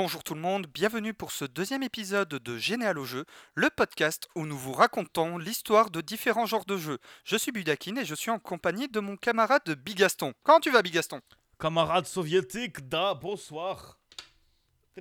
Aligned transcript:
Bonjour 0.00 0.22
tout 0.22 0.36
le 0.36 0.40
monde, 0.40 0.68
bienvenue 0.68 1.12
pour 1.12 1.32
ce 1.32 1.44
deuxième 1.44 1.82
épisode 1.82 2.28
de 2.28 2.56
Généal 2.56 3.00
au 3.00 3.04
jeu, 3.04 3.24
le 3.56 3.68
podcast 3.68 4.28
où 4.36 4.46
nous 4.46 4.56
vous 4.56 4.72
racontons 4.72 5.38
l'histoire 5.38 5.90
de 5.90 6.00
différents 6.00 6.46
genres 6.46 6.66
de 6.66 6.76
jeux. 6.76 6.98
Je 7.24 7.36
suis 7.36 7.50
Budakin 7.50 7.96
et 7.96 8.04
je 8.04 8.14
suis 8.14 8.30
en 8.30 8.38
compagnie 8.38 8.86
de 8.86 9.00
mon 9.00 9.16
camarade 9.16 9.68
Bigaston. 9.84 10.34
Comment 10.44 10.60
tu 10.60 10.70
vas 10.70 10.82
Bigaston? 10.82 11.20
Camarade 11.58 12.06
soviétique, 12.06 12.88
da, 12.88 13.12
bonsoir. 13.14 13.98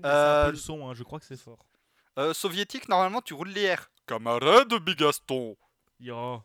Euh, 0.04 0.42
un 0.42 0.46
peu 0.48 0.52
le 0.54 0.58
son, 0.58 0.90
hein, 0.90 0.96
je 0.96 1.04
crois 1.04 1.20
que 1.20 1.28
c'est 1.28 1.40
fort. 1.40 1.64
euh, 2.18 2.34
Soviétique, 2.34 2.90
normalement 2.90 3.22
tu 3.22 3.36
roules 3.36 3.50
les 3.50 3.76
R. 3.76 3.92
Camarade 4.08 4.74
Bigaston 4.84 5.56
Yo. 6.00 6.42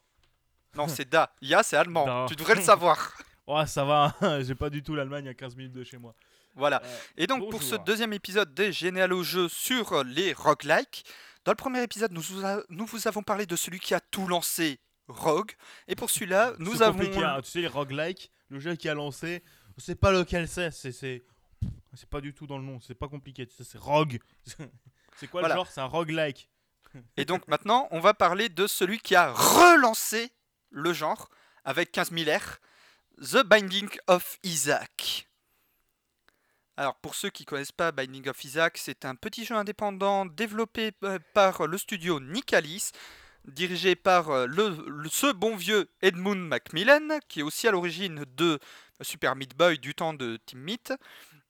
Non, 0.74 0.88
c'est 0.88 1.08
Da. 1.08 1.32
Ya, 1.40 1.62
c'est 1.62 1.78
allemand. 1.78 2.04
Da. 2.04 2.26
Tu 2.28 2.36
devrais 2.36 2.56
le 2.56 2.60
savoir. 2.60 3.16
Ouais, 3.46 3.66
ça 3.66 3.84
va, 3.84 4.14
j'ai 4.42 4.54
pas 4.54 4.70
du 4.70 4.84
tout 4.84 4.94
l'Allemagne 4.94 5.26
à 5.26 5.34
15 5.34 5.56
minutes 5.56 5.72
de 5.72 5.82
chez 5.82 5.98
moi. 5.98 6.14
Voilà. 6.54 6.82
Et 7.16 7.26
donc 7.26 7.50
pour 7.50 7.62
ce 7.62 7.76
deuxième 7.76 8.12
épisode 8.12 8.52
des 8.54 8.72
Généal 8.72 9.12
au 9.12 9.22
jeu 9.22 9.48
sur 9.48 10.04
les 10.04 10.32
roguelikes, 10.32 11.04
dans 11.44 11.52
le 11.52 11.56
premier 11.56 11.82
épisode 11.82 12.12
nous 12.12 12.20
vous, 12.20 12.44
a- 12.44 12.62
nous 12.68 12.86
vous 12.86 13.08
avons 13.08 13.22
parlé 13.22 13.46
de 13.46 13.56
celui 13.56 13.80
qui 13.80 13.94
a 13.94 14.00
tout 14.00 14.26
lancé, 14.26 14.78
Rogue. 15.08 15.52
Et 15.88 15.96
pour 15.96 16.08
celui-là, 16.10 16.54
nous 16.58 16.76
c'est 16.76 16.82
avons... 16.82 16.98
compliqué, 16.98 17.22
hein, 17.24 17.40
tu 17.42 17.50
sais, 17.50 17.60
les 17.60 17.66
roguelikes, 17.66 18.30
le 18.48 18.60
jeu 18.60 18.76
qui 18.76 18.88
a 18.88 18.94
lancé, 18.94 19.42
c'est 19.76 19.94
pas 19.96 20.12
lequel 20.12 20.46
c'est, 20.48 20.70
c'est. 20.70 20.92
C'est 20.92 21.22
c'est 21.94 22.08
pas 22.08 22.20
du 22.22 22.32
tout 22.32 22.46
dans 22.46 22.56
le 22.58 22.64
nom, 22.64 22.80
c'est 22.80 22.94
pas 22.94 23.08
compliqué, 23.08 23.46
tu 23.46 23.54
sais, 23.54 23.64
c'est 23.64 23.78
rogue. 23.78 24.18
c'est 25.16 25.26
quoi 25.28 25.40
Voilà. 25.42 25.54
le 25.54 25.58
genre? 25.60 25.68
C'est 25.70 25.80
un 25.80 25.84
roguelike. 25.86 26.48
Et 27.16 27.24
donc 27.24 27.46
maintenant, 27.48 27.86
on 27.90 28.00
va 28.00 28.14
parler 28.14 28.48
de 28.48 28.66
celui 28.66 28.98
qui 28.98 29.14
a 29.14 29.30
relancé 29.32 30.32
le 30.70 30.92
genre 30.92 31.28
avec 31.64 31.92
15 31.92 32.10
000 32.12 32.30
R, 32.30 32.58
The 33.20 33.42
Binding 33.44 33.90
of 34.06 34.38
Isaac. 34.42 35.28
Alors 36.76 36.96
pour 36.96 37.14
ceux 37.14 37.28
qui 37.28 37.44
connaissent 37.44 37.72
pas 37.72 37.92
Binding 37.92 38.28
of 38.28 38.44
Isaac, 38.44 38.78
c'est 38.78 39.04
un 39.04 39.14
petit 39.14 39.44
jeu 39.44 39.54
indépendant 39.54 40.24
développé 40.24 40.92
euh, 41.04 41.18
par 41.34 41.66
le 41.66 41.76
studio 41.76 42.18
Nicalis, 42.18 42.92
dirigé 43.44 43.94
par 43.94 44.30
euh, 44.30 44.46
ce 45.10 45.30
bon 45.32 45.54
vieux 45.54 45.90
Edmund 46.00 46.40
Macmillan, 46.48 47.18
qui 47.28 47.40
est 47.40 47.42
aussi 47.42 47.68
à 47.68 47.72
l'origine 47.72 48.24
de 48.36 48.58
Super 49.02 49.36
Meat 49.36 49.54
Boy 49.54 49.78
du 49.78 49.94
temps 49.94 50.14
de 50.14 50.38
Team 50.46 50.60
Meat. 50.60 50.94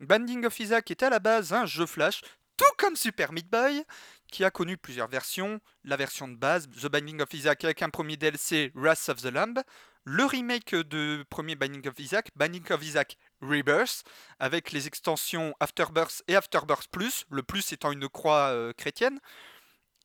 Binding 0.00 0.44
of 0.44 0.58
Isaac 0.58 0.90
est 0.90 1.04
à 1.04 1.10
la 1.10 1.20
base 1.20 1.52
un 1.52 1.66
jeu 1.66 1.86
flash, 1.86 2.22
tout 2.56 2.74
comme 2.76 2.96
Super 2.96 3.32
Meat 3.32 3.48
Boy, 3.48 3.84
qui 4.26 4.44
a 4.44 4.50
connu 4.50 4.76
plusieurs 4.76 5.08
versions. 5.08 5.60
La 5.84 5.96
version 5.96 6.26
de 6.26 6.34
base, 6.34 6.68
The 6.68 6.88
Binding 6.88 7.22
of 7.22 7.32
Isaac 7.32 7.62
avec 7.62 7.82
un 7.82 7.90
premier 7.90 8.16
DLC, 8.16 8.72
Wrath 8.74 9.08
of 9.08 9.22
the 9.22 9.26
Lamb. 9.26 9.62
Le 10.04 10.24
remake 10.24 10.74
de 10.74 11.24
premier 11.30 11.54
Binding 11.54 11.86
of 11.86 11.96
Isaac, 12.00 12.30
Binding 12.34 12.64
of 12.72 12.82
Isaac 12.82 13.16
Rebirth, 13.42 14.04
avec 14.38 14.72
les 14.72 14.86
extensions 14.86 15.54
Afterbirth 15.60 16.22
et 16.28 16.36
Afterbirth 16.36 16.88
Plus, 16.90 17.26
le 17.30 17.42
plus 17.42 17.72
étant 17.72 17.92
une 17.92 18.08
croix 18.08 18.48
euh, 18.50 18.72
chrétienne. 18.72 19.18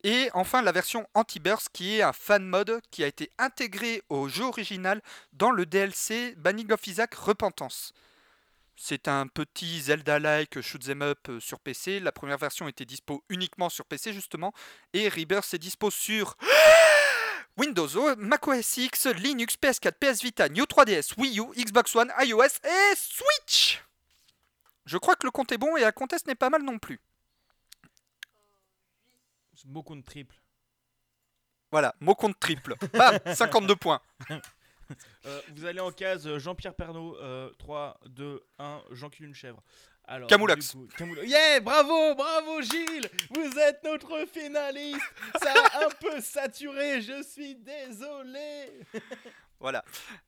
Et 0.03 0.29
enfin 0.33 0.61
la 0.61 0.71
version 0.71 1.07
Anti-Burst 1.15 1.69
qui 1.73 1.97
est 1.97 2.01
un 2.01 2.13
fan 2.13 2.45
mode 2.45 2.81
qui 2.91 3.03
a 3.03 3.07
été 3.07 3.31
intégré 3.37 4.03
au 4.09 4.27
jeu 4.27 4.45
original 4.45 5.01
dans 5.33 5.51
le 5.51 5.65
DLC 5.65 6.35
Binding 6.37 6.71
of 6.71 6.85
Isaac 6.85 7.15
Repentance. 7.15 7.93
C'est 8.75 9.07
un 9.07 9.25
petit 9.25 9.81
Zelda-like 9.81 10.61
shoot 10.61 10.87
'em 10.87 11.01
up 11.01 11.29
euh, 11.29 11.39
sur 11.39 11.59
PC. 11.59 11.99
La 11.99 12.11
première 12.11 12.37
version 12.37 12.67
était 12.67 12.85
dispo 12.85 13.23
uniquement 13.27 13.69
sur 13.69 13.85
PC 13.85 14.13
justement 14.13 14.53
et 14.93 15.09
Rebirth 15.09 15.51
est 15.55 15.59
dispo 15.59 15.89
sur 15.89 16.37
Windows, 17.57 17.95
O- 17.97 18.15
macOS 18.17 18.77
X, 18.77 19.07
Linux, 19.07 19.55
PS4, 19.61 19.91
PS 19.93 20.21
Vita, 20.23 20.47
Neo 20.49 20.65
3DS, 20.65 21.13
Wii 21.17 21.39
U, 21.39 21.45
Xbox 21.55 21.95
One, 21.95 22.11
iOS 22.19 22.59
et 22.63 22.95
Switch. 22.95 23.83
Je 24.85 24.97
crois 24.97 25.15
que 25.15 25.25
le 25.25 25.31
compte 25.31 25.51
est 25.51 25.57
bon 25.57 25.75
et 25.75 25.81
la 25.81 25.91
conteste 25.91 26.27
n'est 26.27 26.35
pas 26.35 26.49
mal 26.49 26.61
non 26.63 26.77
plus. 26.79 26.99
Beaucoup 29.65 29.95
de 29.95 30.01
triple. 30.01 30.35
Voilà, 31.71 31.93
mot 31.99 32.15
compte 32.15 32.39
triple. 32.39 32.75
Bam, 32.93 33.19
52 33.35 33.75
points. 33.75 34.01
Euh, 35.25 35.41
vous 35.55 35.65
allez 35.65 35.79
en 35.79 35.91
case 35.91 36.25
euh, 36.27 36.39
Jean-Pierre 36.39 36.73
Pernaud, 36.73 37.17
euh, 37.17 37.49
3, 37.59 37.99
2, 38.07 38.41
1, 38.59 38.81
Jean-Cul 38.91 39.25
une 39.25 39.33
chèvre. 39.35 39.61
Alors, 40.09 40.29
Camoulox. 40.29 40.73
du 40.75 40.87
coup, 40.87 40.87
Camoula- 40.97 41.25
Yeah, 41.25 41.59
bravo, 41.59 42.15
bravo 42.15 42.61
Gilles 42.61 43.09
Vous 43.31 43.59
êtes 43.59 43.83
notre 43.83 44.25
finaliste 44.25 45.01
Ça 45.43 45.53
a 45.73 45.85
un 45.85 45.89
peu 45.99 46.21
saturé, 46.21 47.01
je 47.01 47.21
suis 47.23 47.55
désolé 47.55 48.79
Voilà. 49.59 49.83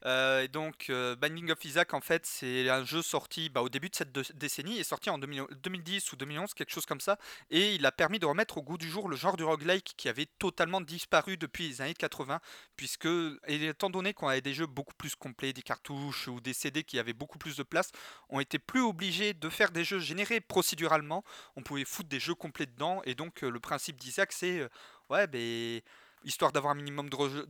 Euh, 0.06 0.48
donc, 0.48 0.88
euh, 0.90 1.16
Binding 1.16 1.52
of 1.52 1.64
Isaac, 1.64 1.94
en 1.94 2.02
fait, 2.02 2.26
c'est 2.26 2.68
un 2.70 2.84
jeu 2.84 3.04
sorti 3.04 3.50
bah, 3.50 3.62
au 3.62 3.70
début 3.70 3.90
de 3.90 3.96
cette 3.96 4.12
décennie, 4.36 4.80
est 4.80 4.84
sorti 4.84 5.10
en 5.10 5.20
2000 5.20 5.46
2010 5.64 6.12
ou 6.12 6.16
2011, 6.16 6.54
quelque 6.56 6.72
chose 6.72 6.88
comme 6.88 7.00
ça, 7.00 7.18
et 7.52 7.76
il 7.76 7.86
a 7.86 7.92
permis 7.92 8.18
de 8.18 8.26
remettre 8.26 8.58
au 8.58 8.64
goût 8.64 8.78
du 8.78 8.90
jour 8.90 9.08
le 9.08 9.16
genre 9.16 9.38
du 9.38 9.44
roguelike 9.44 9.94
qui 9.98 10.10
avait 10.10 10.26
totalement 10.40 10.82
disparu 10.82 11.38
depuis 11.38 11.70
les 11.70 11.82
années 11.82 11.94
80, 11.94 12.40
puisque, 12.76 13.08
étant 13.48 13.92
donné 13.92 14.14
qu'on 14.14 14.28
avait 14.28 14.42
des 14.42 14.54
jeux 14.54 14.66
beaucoup 14.66 14.96
plus 14.96 15.16
complets, 15.16 15.54
des 15.54 15.62
cartouches 15.62 16.28
ou 16.28 16.42
des 16.42 16.54
CD 16.54 16.84
qui 16.84 16.98
avaient 16.98 17.14
beaucoup 17.14 17.38
plus 17.38 17.56
de 17.56 17.64
place, 17.64 17.92
on 18.30 18.40
était 18.40 18.60
plus 18.60 18.82
obligés 18.82 19.34
de 19.34 19.50
faire 19.50 19.72
des 19.72 19.84
jeux 19.84 20.00
générés 20.00 20.42
procéduralement, 20.42 21.24
on 21.56 21.62
pouvait 21.62 21.86
foutre 21.86 22.10
des 22.10 22.20
jeux 22.20 22.36
complets 22.36 22.66
dedans, 22.66 23.02
et 23.06 23.14
donc 23.14 23.44
euh, 23.44 23.50
le 23.52 23.60
principe 23.60 23.98
d'Isaac, 23.98 24.32
c'est, 24.32 24.60
euh, 24.60 24.70
ouais, 25.10 25.28
ben 25.28 25.82
histoire 26.24 26.52
d'avoir 26.52 26.72
un 26.74 26.76
minimum 26.76 27.10
de 27.10 27.46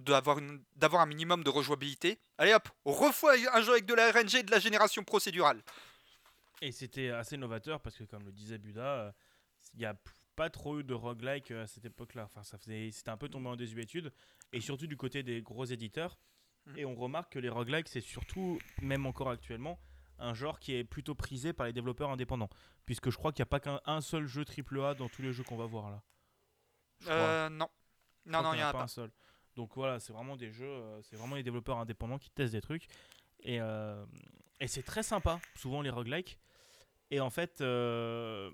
d'avoir 0.76 1.02
un 1.02 1.06
minimum 1.06 1.44
de 1.44 1.50
rejouabilité. 1.50 2.20
Allez 2.38 2.54
hop, 2.54 2.70
on 2.86 2.92
refait 2.94 3.48
un 3.54 3.62
jeu 3.62 3.72
avec 3.74 3.86
de 3.86 3.94
la 3.94 4.12
RNG 4.12 4.36
et 4.36 4.44
de 4.44 4.52
la 4.52 4.60
génération 4.60 5.04
procédurale. 5.04 5.62
Et 6.62 6.72
c'était 6.72 7.10
assez 7.10 7.38
novateur 7.38 7.80
parce 7.82 7.96
que, 7.96 8.04
comme 8.04 8.24
le 8.26 8.32
disait 8.32 8.58
Buda, 8.58 8.82
euh, 8.82 9.12
il 9.74 9.80
n'y 9.80 9.86
a 9.86 9.94
p- 9.94 10.12
pas 10.36 10.50
trop 10.50 10.80
eu 10.80 10.84
de 10.84 10.94
roguelike 10.94 11.52
euh, 11.52 11.64
à 11.64 11.68
cette 11.68 11.86
époque-là. 11.86 12.26
Enfin, 12.26 12.44
ça 12.44 12.58
faisait, 12.58 12.92
c'était 12.92 13.12
un 13.12 13.18
peu 13.18 13.30
tombé 13.30 13.48
en 13.48 13.56
désuétude, 13.56 14.12
et 14.52 14.60
surtout 14.60 14.86
du 14.88 14.98
côté 14.98 15.24
des 15.24 15.42
gros 15.42 15.64
éditeurs. 15.66 16.18
Mhm. 16.66 16.78
Et 16.78 16.86
on 16.86 16.96
remarque 16.96 17.32
que 17.34 17.40
les 17.40 17.48
roguelikes, 17.50 17.88
c'est 17.88 18.02
surtout, 18.02 18.60
même 18.82 19.06
encore 19.06 19.30
actuellement, 19.30 19.80
un 20.18 20.34
genre 20.34 20.60
qui 20.60 20.76
est 20.76 20.84
plutôt 20.84 21.16
prisé 21.16 21.54
par 21.54 21.66
les 21.66 21.72
développeurs 21.72 22.10
indépendants. 22.10 22.50
Puisque 22.86 23.10
je 23.10 23.16
crois 23.16 23.32
qu'il 23.32 23.42
n'y 23.42 23.48
a 23.48 23.52
pas 23.52 23.62
qu'un 23.62 23.80
un 23.86 24.02
seul 24.02 24.28
jeu 24.28 24.44
AAA 24.44 24.96
dans 24.96 25.08
tous 25.08 25.22
les 25.22 25.32
jeux 25.32 25.44
qu'on 25.44 25.56
va 25.56 25.66
voir 25.66 25.90
là. 25.92 26.04
Je 27.00 27.06
crois. 27.06 27.16
Euh, 27.16 27.50
non. 27.50 27.70
Non, 28.30 28.42
non, 28.42 28.54
il 28.54 28.60
y 28.60 28.64
en 28.64 28.68
a 28.68 28.72
pas. 28.72 28.84
un 28.84 28.88
seul. 28.88 29.12
Donc 29.56 29.76
voilà, 29.76 30.00
c'est 30.00 30.14
vraiment 30.14 30.38
des 30.38 30.52
jeux, 30.52 30.70
euh, 30.70 31.02
c'est 31.02 31.18
vraiment 31.18 31.36
les 31.36 31.44
développeurs 31.44 31.78
indépendants 31.80 32.18
qui 32.18 32.30
testent 32.30 32.54
des 32.54 32.62
trucs. 32.62 32.88
Et, 33.42 33.60
euh, 33.60 34.06
et 34.60 34.68
c'est 34.68 34.84
très 34.84 35.04
sympa, 35.04 35.40
souvent 35.56 35.82
les 35.82 35.90
roguelikes. 35.90 36.38
Et 37.12 37.20
en 37.20 37.30
fait, 37.30 37.62
euh, 37.62 38.52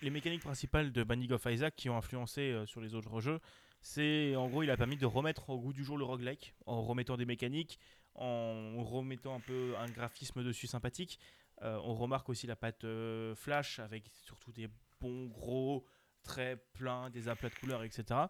les 0.00 0.10
mécaniques 0.10 0.42
principales 0.42 0.90
de 0.92 1.04
Binding 1.04 1.32
of 1.32 1.44
Isaac 1.46 1.76
qui 1.76 1.90
ont 1.90 1.96
influencé 1.96 2.64
sur 2.66 2.80
les 2.80 2.94
autres 2.94 3.20
jeux, 3.20 3.40
c'est 3.82 4.34
en 4.34 4.48
gros, 4.48 4.62
il 4.62 4.70
a 4.70 4.76
permis 4.76 4.96
de 4.96 5.06
remettre 5.06 5.50
au 5.50 5.60
goût 5.60 5.72
du 5.72 5.84
jour 5.84 5.98
le 5.98 6.04
roguelike 6.04 6.54
en 6.64 6.82
remettant 6.82 7.16
des 7.16 7.26
mécaniques, 7.26 7.78
en 8.14 8.82
remettant 8.82 9.34
un 9.34 9.40
peu 9.40 9.74
un 9.78 9.86
graphisme 9.86 10.42
dessus 10.42 10.66
sympathique. 10.66 11.20
Euh, 11.62 11.78
on 11.84 11.94
remarque 11.94 12.28
aussi 12.28 12.46
la 12.46 12.56
patte 12.56 12.86
flash 13.34 13.78
avec 13.78 14.10
surtout 14.24 14.52
des 14.52 14.68
bons 15.00 15.26
gros 15.26 15.86
traits 16.22 16.60
pleins, 16.72 17.10
des 17.10 17.28
aplats 17.28 17.50
de 17.50 17.54
couleurs, 17.54 17.84
etc. 17.84 18.26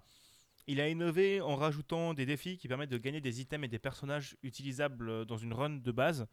Il 0.68 0.80
a 0.80 0.88
innové 0.88 1.40
en 1.40 1.56
rajoutant 1.56 2.14
des 2.14 2.26
défis 2.26 2.58
qui 2.58 2.68
permettent 2.68 2.90
de 2.90 2.98
gagner 2.98 3.20
des 3.20 3.40
items 3.40 3.64
et 3.64 3.68
des 3.68 3.78
personnages 3.78 4.36
utilisables 4.42 5.24
dans 5.26 5.36
une 5.38 5.52
run 5.54 5.70
de 5.70 5.92
base. 5.92 6.26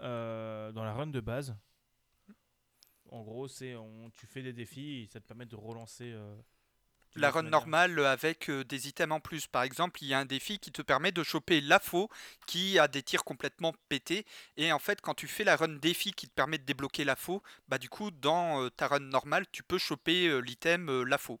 Euh, 0.00 0.72
dans 0.72 0.84
la 0.84 0.94
run 0.94 1.08
de 1.08 1.20
base. 1.20 1.56
En 3.10 3.22
gros, 3.22 3.48
c'est 3.48 3.74
on- 3.74 4.10
tu 4.10 4.26
fais 4.26 4.42
des 4.42 4.52
défis 4.52 5.02
et 5.02 5.06
ça 5.06 5.20
te 5.20 5.26
permet 5.26 5.46
de 5.46 5.56
relancer. 5.56 6.12
euh, 6.12 6.36
La 7.16 7.30
run 7.30 7.44
normale 7.44 7.98
euh, 8.00 8.10
avec 8.12 8.50
euh, 8.50 8.64
des 8.64 8.88
items 8.88 9.14
en 9.16 9.20
plus. 9.20 9.46
Par 9.48 9.62
exemple, 9.64 10.02
il 10.02 10.08
y 10.08 10.14
a 10.14 10.18
un 10.20 10.24
défi 10.26 10.58
qui 10.58 10.72
te 10.72 10.82
permet 10.82 11.12
de 11.12 11.22
choper 11.24 11.60
la 11.60 11.78
faux 11.80 12.08
qui 12.46 12.78
a 12.78 12.88
des 12.88 13.02
tirs 13.02 13.24
complètement 13.24 13.74
pétés. 13.88 14.26
Et 14.56 14.72
en 14.72 14.78
fait, 14.80 15.00
quand 15.00 15.14
tu 15.14 15.28
fais 15.28 15.44
la 15.44 15.56
run 15.56 15.68
défi 15.80 16.12
qui 16.12 16.28
te 16.28 16.34
permet 16.34 16.58
de 16.58 16.64
débloquer 16.64 17.04
la 17.04 17.16
faux, 17.16 17.42
bah 17.68 17.78
du 17.78 17.88
coup, 17.88 18.10
dans 18.12 18.62
euh, 18.64 18.70
ta 18.70 18.88
run 18.88 19.00
normale, 19.00 19.46
tu 19.52 19.62
peux 19.62 19.78
choper 19.78 20.28
euh, 20.28 20.38
l'item 20.40 21.02
la 21.04 21.18
faux. 21.18 21.40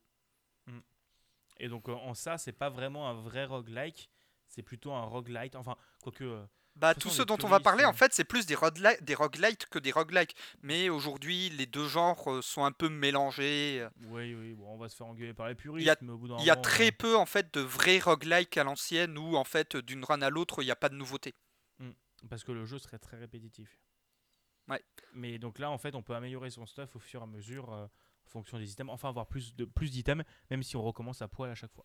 Et 1.60 1.68
donc 1.68 1.88
euh, 1.88 1.92
en 1.94 2.14
ça, 2.14 2.38
c'est 2.38 2.52
pas 2.52 2.70
vraiment 2.70 3.08
un 3.08 3.14
vrai 3.14 3.44
roguelike, 3.44 4.10
c'est 4.48 4.62
plutôt 4.62 4.92
un 4.92 5.04
roguelite. 5.04 5.54
Enfin, 5.54 5.76
quoique. 6.02 6.24
euh, 6.24 6.44
Bah, 6.74 6.94
toute 6.94 7.02
tout 7.02 7.08
façon, 7.10 7.16
ce 7.18 7.22
les 7.22 7.26
dont 7.26 7.38
on 7.44 7.48
va 7.48 7.60
parler, 7.60 7.84
en 7.84 7.90
euh, 7.90 7.92
fait, 7.92 8.12
c'est 8.14 8.24
plus 8.24 8.46
des, 8.46 8.56
des 9.02 9.14
roguelites 9.14 9.66
que 9.66 9.78
des 9.78 9.92
roguelikes. 9.92 10.34
Mais 10.62 10.88
aujourd'hui, 10.88 11.50
les 11.50 11.66
deux 11.66 11.86
genres 11.86 12.42
sont 12.42 12.64
un 12.64 12.72
peu 12.72 12.88
mélangés. 12.88 13.86
oui, 14.06 14.34
oui, 14.34 14.54
bon, 14.54 14.72
on 14.74 14.78
va 14.78 14.88
se 14.88 14.96
faire 14.96 15.06
engueuler 15.06 15.34
par 15.34 15.48
les 15.48 15.54
puristes, 15.54 15.84
Il 15.84 15.86
y 15.86 15.90
a- 15.90 15.96
mais 16.00 16.12
au 16.12 16.18
bout 16.18 16.28
d'un 16.28 16.38
Il 16.38 16.44
y 16.44 16.50
a 16.50 16.54
moment, 16.54 16.62
très 16.62 16.90
peu, 16.92 17.16
en 17.16 17.26
fait, 17.26 17.52
de 17.52 17.60
vrais 17.60 17.98
roguelikes 17.98 18.56
à 18.56 18.64
l'ancienne 18.64 19.18
où, 19.18 19.36
en 19.36 19.44
fait, 19.44 19.76
d'une 19.76 20.04
run 20.04 20.22
à 20.22 20.30
l'autre, 20.30 20.62
il 20.62 20.66
n'y 20.66 20.70
a 20.72 20.76
pas 20.76 20.88
de 20.88 20.96
nouveauté. 20.96 21.34
Parce 22.28 22.44
que 22.44 22.52
le 22.52 22.66
jeu 22.66 22.78
serait 22.78 22.98
très 22.98 23.16
répétitif. 23.16 23.80
Ouais. 24.68 24.84
Mais 25.14 25.38
donc 25.38 25.58
là, 25.58 25.70
en 25.70 25.78
fait, 25.78 25.94
on 25.94 26.02
peut 26.02 26.14
améliorer 26.14 26.50
son 26.50 26.66
stuff 26.66 26.94
au 26.94 26.98
fur 26.98 27.20
et 27.20 27.24
à 27.24 27.26
mesure, 27.26 27.72
fonction 28.30 28.58
des 28.58 28.70
items. 28.72 28.90
Enfin, 28.90 29.08
avoir 29.08 29.26
plus 29.26 29.54
de 29.54 29.64
plus 29.64 29.90
d'items, 29.90 30.24
même 30.50 30.62
si 30.62 30.76
on 30.76 30.82
recommence 30.82 31.22
à 31.22 31.28
poil 31.28 31.50
à 31.50 31.54
chaque 31.54 31.72
fois. 31.72 31.84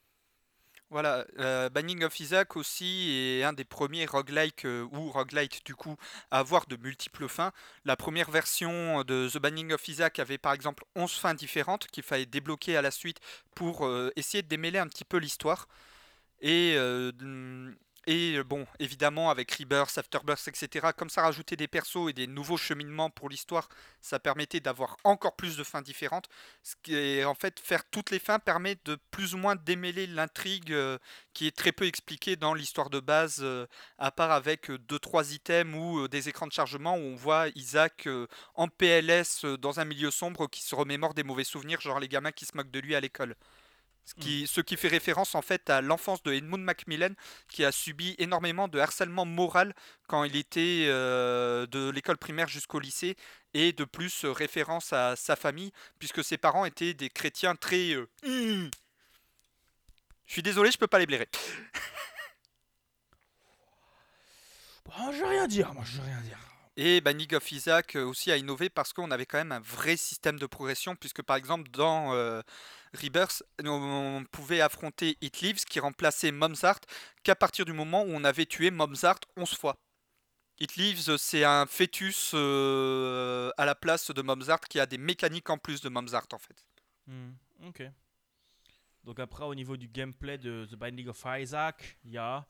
Voilà, 0.92 1.26
euh, 1.40 1.68
Binding 1.70 2.04
of 2.04 2.20
Isaac 2.20 2.56
aussi 2.56 3.10
est 3.12 3.44
un 3.44 3.54
des 3.54 3.66
premiers 3.66 4.06
roguelike 4.06 4.66
euh, 4.66 4.88
ou 4.92 5.10
roguelite 5.12 5.66
du 5.66 5.76
coup 5.76 5.96
à 6.30 6.40
avoir 6.40 6.68
de 6.68 6.78
multiples 6.78 7.28
fins. 7.28 7.52
La 7.86 7.96
première 7.98 8.30
version 8.30 9.04
de 9.04 9.28
The 9.28 9.40
Binding 9.40 9.74
of 9.74 9.88
Isaac 9.88 10.20
avait 10.20 10.38
par 10.38 10.54
exemple 10.54 10.86
11 10.96 11.12
fins 11.12 11.34
différentes 11.34 11.88
qu'il 11.88 12.04
fallait 12.04 12.28
débloquer 12.28 12.78
à 12.78 12.84
la 12.84 12.92
suite 12.92 13.20
pour 13.56 13.86
euh, 13.86 14.12
essayer 14.16 14.44
de 14.44 14.48
démêler 14.48 14.78
un 14.78 14.88
petit 14.88 15.06
peu 15.06 15.18
l'histoire. 15.18 15.68
Et 16.42 16.76
et 18.08 18.38
euh, 18.38 18.44
bon, 18.44 18.68
évidemment, 18.80 19.30
avec 19.30 19.52
Rebirth, 19.52 19.98
Afterbirth, 19.98 20.48
etc., 20.48 20.90
comme 20.96 21.10
ça 21.10 21.24
rajoutait 21.24 21.56
des 21.56 21.68
persos 21.68 22.10
et 22.10 22.14
des 22.14 22.28
nouveaux 22.28 22.58
cheminements 22.58 23.10
pour 23.10 23.30
l'histoire, 23.30 23.68
ça 24.02 24.20
permettait 24.20 24.60
d'avoir 24.60 24.98
encore 25.04 25.36
plus 25.36 25.58
de 25.58 25.64
fins 25.64 25.82
différentes. 25.82 26.30
Ce 26.62 27.26
en 27.26 27.34
fait, 27.34 27.60
faire 27.60 27.84
toutes 27.90 28.12
les 28.12 28.20
fins 28.20 28.40
permet 28.40 28.78
de 28.86 28.98
plus 29.10 29.34
ou 29.34 29.38
moins 29.38 29.56
démêler 29.56 30.06
l'intrigue 30.06 30.72
euh, 30.72 31.00
qui 31.34 31.48
est 31.48 31.56
très 31.56 31.72
peu 31.72 31.86
expliquée 31.86 32.36
dans 32.36 32.54
l'histoire 32.54 32.90
de 32.90 33.00
base, 33.00 33.40
euh, 33.42 33.66
à 33.98 34.12
part 34.12 34.32
avec 34.32 34.70
2-3 34.70 35.34
items 35.34 35.76
ou 35.76 36.08
des 36.08 36.30
écrans 36.30 36.48
de 36.48 36.54
chargement 36.54 36.96
où 36.96 37.02
on 37.02 37.16
voit 37.16 37.48
Isaac 37.56 38.08
en 38.56 38.68
PLS 38.68 39.46
dans 39.60 39.80
un 39.80 39.86
milieu 39.86 40.12
sombre 40.12 40.48
qui 40.48 40.62
se 40.62 40.76
remémore 40.76 41.14
des 41.14 41.24
mauvais 41.24 41.44
souvenirs, 41.44 41.82
genre 41.82 42.00
les 42.00 42.08
gamins 42.08 42.32
qui 42.32 42.46
se 42.46 42.56
moquent 42.56 42.72
de 42.72 42.80
lui 42.80 42.96
à 42.96 43.00
l'école. 43.00 43.36
Ce 44.06 44.14
qui, 44.14 44.46
ce 44.48 44.62
qui 44.62 44.78
fait 44.78 44.88
référence 44.88 45.34
en 45.34 45.42
fait 45.42 45.70
à 45.70 45.82
l'enfance 45.82 46.22
de 46.24 46.32
Edmund 46.32 46.62
Macmillan 46.64 47.10
qui 47.48 47.66
a 47.66 47.72
subi 47.72 48.16
énormément 48.20 48.68
de 48.68 48.78
harcèlement 48.80 49.26
moral 49.26 49.74
quand 50.08 50.24
il 50.24 50.36
était 50.36 50.86
euh, 50.88 51.66
de 51.68 51.90
l'école 51.90 52.18
primaire 52.18 52.48
jusqu'au 52.48 52.80
lycée 52.80 53.16
et 53.56 53.74
de 53.74 53.84
plus 53.84 54.24
euh, 54.26 54.32
référence 54.32 54.94
à 54.94 55.16
sa 55.16 55.36
famille 55.36 55.72
puisque 55.98 56.24
ses 56.24 56.38
parents 56.38 56.66
étaient 56.66 56.94
des 56.94 57.10
chrétiens 57.10 57.56
très... 57.56 57.94
euh, 57.94 58.08
Hum. 58.26 58.70
Je 60.28 60.34
suis 60.34 60.44
désolé, 60.44 60.72
je 60.72 60.78
peux 60.78 60.88
pas 60.88 61.00
les 61.00 61.06
blairer. 61.08 61.28
Bon, 64.86 65.12
je 65.12 65.20
vais 65.20 65.28
rien 65.30 65.48
dire, 65.48 65.74
moi 65.74 65.84
je 65.86 65.98
vais 65.98 66.04
rien 66.08 66.22
dire. 66.22 66.38
Et 66.78 67.00
Binding 67.02 67.36
of 67.36 67.52
Isaac 67.52 67.96
aussi 67.96 68.32
a 68.32 68.38
innové 68.38 68.70
parce 68.70 68.92
qu'on 68.94 69.10
avait 69.12 69.26
quand 69.26 69.38
même 69.38 69.54
un 69.54 69.62
vrai 69.62 69.96
système 69.98 70.38
de 70.38 70.46
progression, 70.46 70.96
puisque 70.96 71.22
par 71.22 71.38
exemple 71.38 71.70
dans 71.72 72.14
Rebirth, 72.96 73.44
on 73.64 74.24
pouvait 74.32 74.62
affronter 74.62 75.18
It 75.22 75.42
Lives 75.42 75.66
qui 75.66 75.80
remplaçait 75.80 76.32
Momsart 76.32 76.80
qu'à 77.24 77.36
partir 77.36 77.66
du 77.66 77.74
moment 77.74 78.04
où 78.04 78.10
on 78.10 78.24
avait 78.24 78.46
tué 78.46 78.72
Momsart 78.72 79.20
11 79.38 79.50
fois. 79.56 79.76
It 80.60 80.76
Lives, 80.78 81.18
c'est 81.18 81.44
un 81.44 81.66
fœtus 81.66 82.32
euh, 82.34 83.52
à 83.58 83.66
la 83.66 83.76
place 83.76 84.12
de 84.12 84.22
Momsart 84.22 84.62
qui 84.62 84.80
a 84.80 84.86
des 84.86 84.98
mécaniques 84.98 85.50
en 85.50 85.58
plus 85.58 85.82
de 85.82 85.90
Momsart 85.90 86.28
en 86.32 86.38
fait. 86.40 86.66
Hmm, 87.08 87.32
ok. 87.68 87.84
Donc 89.04 89.20
après, 89.20 89.44
au 89.44 89.54
niveau 89.54 89.78
du 89.78 89.88
gameplay 89.88 90.38
de 90.38 90.66
The 90.66 90.76
Binding 90.76 91.10
of 91.10 91.24
Isaac, 91.28 91.98
il 92.06 92.12
y 92.12 92.18
a... 92.18 92.48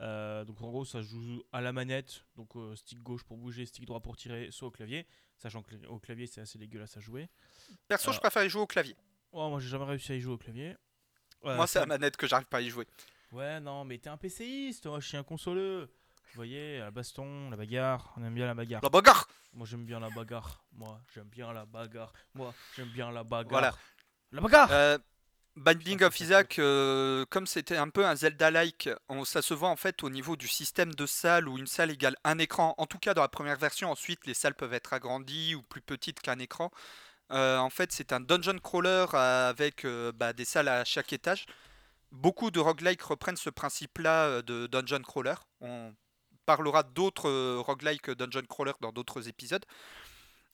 euh, 0.00 0.44
donc 0.44 0.60
en 0.60 0.68
gros, 0.68 0.84
ça 0.84 1.00
joue 1.00 1.42
à 1.50 1.60
la 1.60 1.72
manette, 1.72 2.24
donc 2.36 2.54
euh, 2.54 2.76
stick 2.76 3.02
gauche 3.02 3.24
pour 3.24 3.36
bouger, 3.36 3.66
stick 3.66 3.84
droit 3.84 4.00
pour 4.00 4.16
tirer, 4.16 4.50
soit 4.52 4.68
au 4.68 4.70
clavier. 4.70 5.06
Sachant 5.38 5.62
que 5.62 5.74
au 5.86 5.98
clavier, 5.98 6.26
c'est 6.26 6.40
assez 6.40 6.58
dégueulasse 6.58 6.96
à 6.96 7.00
jouer. 7.00 7.28
Perso, 7.86 8.12
je 8.12 8.18
préfère 8.18 8.48
jouer 8.48 8.62
au 8.62 8.66
clavier. 8.66 8.96
Oh, 9.32 9.48
moi 9.50 9.60
j'ai 9.60 9.68
jamais 9.68 9.84
réussi 9.84 10.12
à 10.12 10.14
y 10.14 10.20
jouer 10.20 10.34
au 10.34 10.38
clavier. 10.38 10.76
Ouais, 11.42 11.54
Moi, 11.54 11.66
c'est 11.68 11.78
la 11.78 11.86
manette 11.86 12.16
que 12.16 12.26
j'arrive 12.26 12.46
pas 12.48 12.58
à 12.58 12.60
y 12.60 12.68
jouer. 12.68 12.86
Ouais, 13.30 13.60
non, 13.60 13.84
mais 13.84 13.98
t'es 13.98 14.08
un 14.08 14.16
PCiste, 14.16 14.86
moi 14.86 15.00
je 15.00 15.06
suis 15.08 15.16
un 15.16 15.22
consoleux. 15.22 15.82
Vous 15.84 16.34
voyez, 16.36 16.78
la 16.78 16.90
baston, 16.90 17.48
la 17.50 17.56
bagarre, 17.56 18.12
on 18.16 18.24
aime 18.24 18.34
bien 18.34 18.46
la 18.46 18.54
bagarre. 18.54 18.80
La 18.82 18.88
bagarre 18.88 19.28
Moi 19.54 19.66
j'aime 19.66 19.84
bien 19.84 20.00
la 20.00 20.10
bagarre. 20.10 20.64
Moi 20.72 21.00
j'aime 21.14 21.28
bien 21.28 21.52
la 21.52 21.64
bagarre. 21.64 22.12
Moi 22.34 22.52
j'aime 22.76 22.88
bien 22.88 23.10
la 23.10 23.22
bagarre. 23.24 23.50
Voilà. 23.50 23.74
La 24.32 24.40
bagarre 24.40 24.68
Euh, 24.72 24.98
Binding 25.56 25.98
Ah, 26.02 26.06
of 26.06 26.20
Isaac, 26.20 26.58
euh, 26.58 27.24
comme 27.30 27.46
c'était 27.46 27.76
un 27.76 27.88
peu 27.88 28.06
un 28.06 28.14
Zelda-like, 28.14 28.90
ça 29.24 29.42
se 29.42 29.54
voit 29.54 29.70
en 29.70 29.76
fait 29.76 30.02
au 30.04 30.10
niveau 30.10 30.36
du 30.36 30.46
système 30.46 30.94
de 30.94 31.06
salles 31.06 31.48
où 31.48 31.58
une 31.58 31.66
salle 31.66 31.90
égale 31.90 32.14
un 32.24 32.38
écran. 32.38 32.74
En 32.78 32.86
tout 32.86 32.98
cas, 32.98 33.14
dans 33.14 33.22
la 33.22 33.28
première 33.28 33.56
version, 33.56 33.90
ensuite 33.90 34.26
les 34.26 34.34
salles 34.34 34.54
peuvent 34.54 34.74
être 34.74 34.92
agrandies 34.92 35.54
ou 35.54 35.62
plus 35.62 35.80
petites 35.80 36.20
qu'un 36.20 36.38
écran. 36.38 36.70
Euh, 37.30 37.58
en 37.58 37.70
fait, 37.70 37.92
c'est 37.92 38.12
un 38.12 38.20
dungeon 38.20 38.58
crawler 38.58 39.06
avec 39.12 39.84
euh, 39.84 40.12
bah, 40.12 40.32
des 40.32 40.44
salles 40.44 40.68
à 40.68 40.84
chaque 40.84 41.12
étage. 41.12 41.46
Beaucoup 42.10 42.50
de 42.50 42.58
roguelike 42.58 43.02
reprennent 43.02 43.36
ce 43.36 43.50
principe-là 43.50 44.24
euh, 44.26 44.42
de 44.42 44.66
dungeon 44.66 45.02
crawler. 45.02 45.34
On 45.60 45.94
parlera 46.46 46.82
d'autres 46.82 47.58
roguelike 47.58 48.10
dungeon 48.10 48.46
crawler 48.48 48.72
dans 48.80 48.92
d'autres 48.92 49.28
épisodes. 49.28 49.64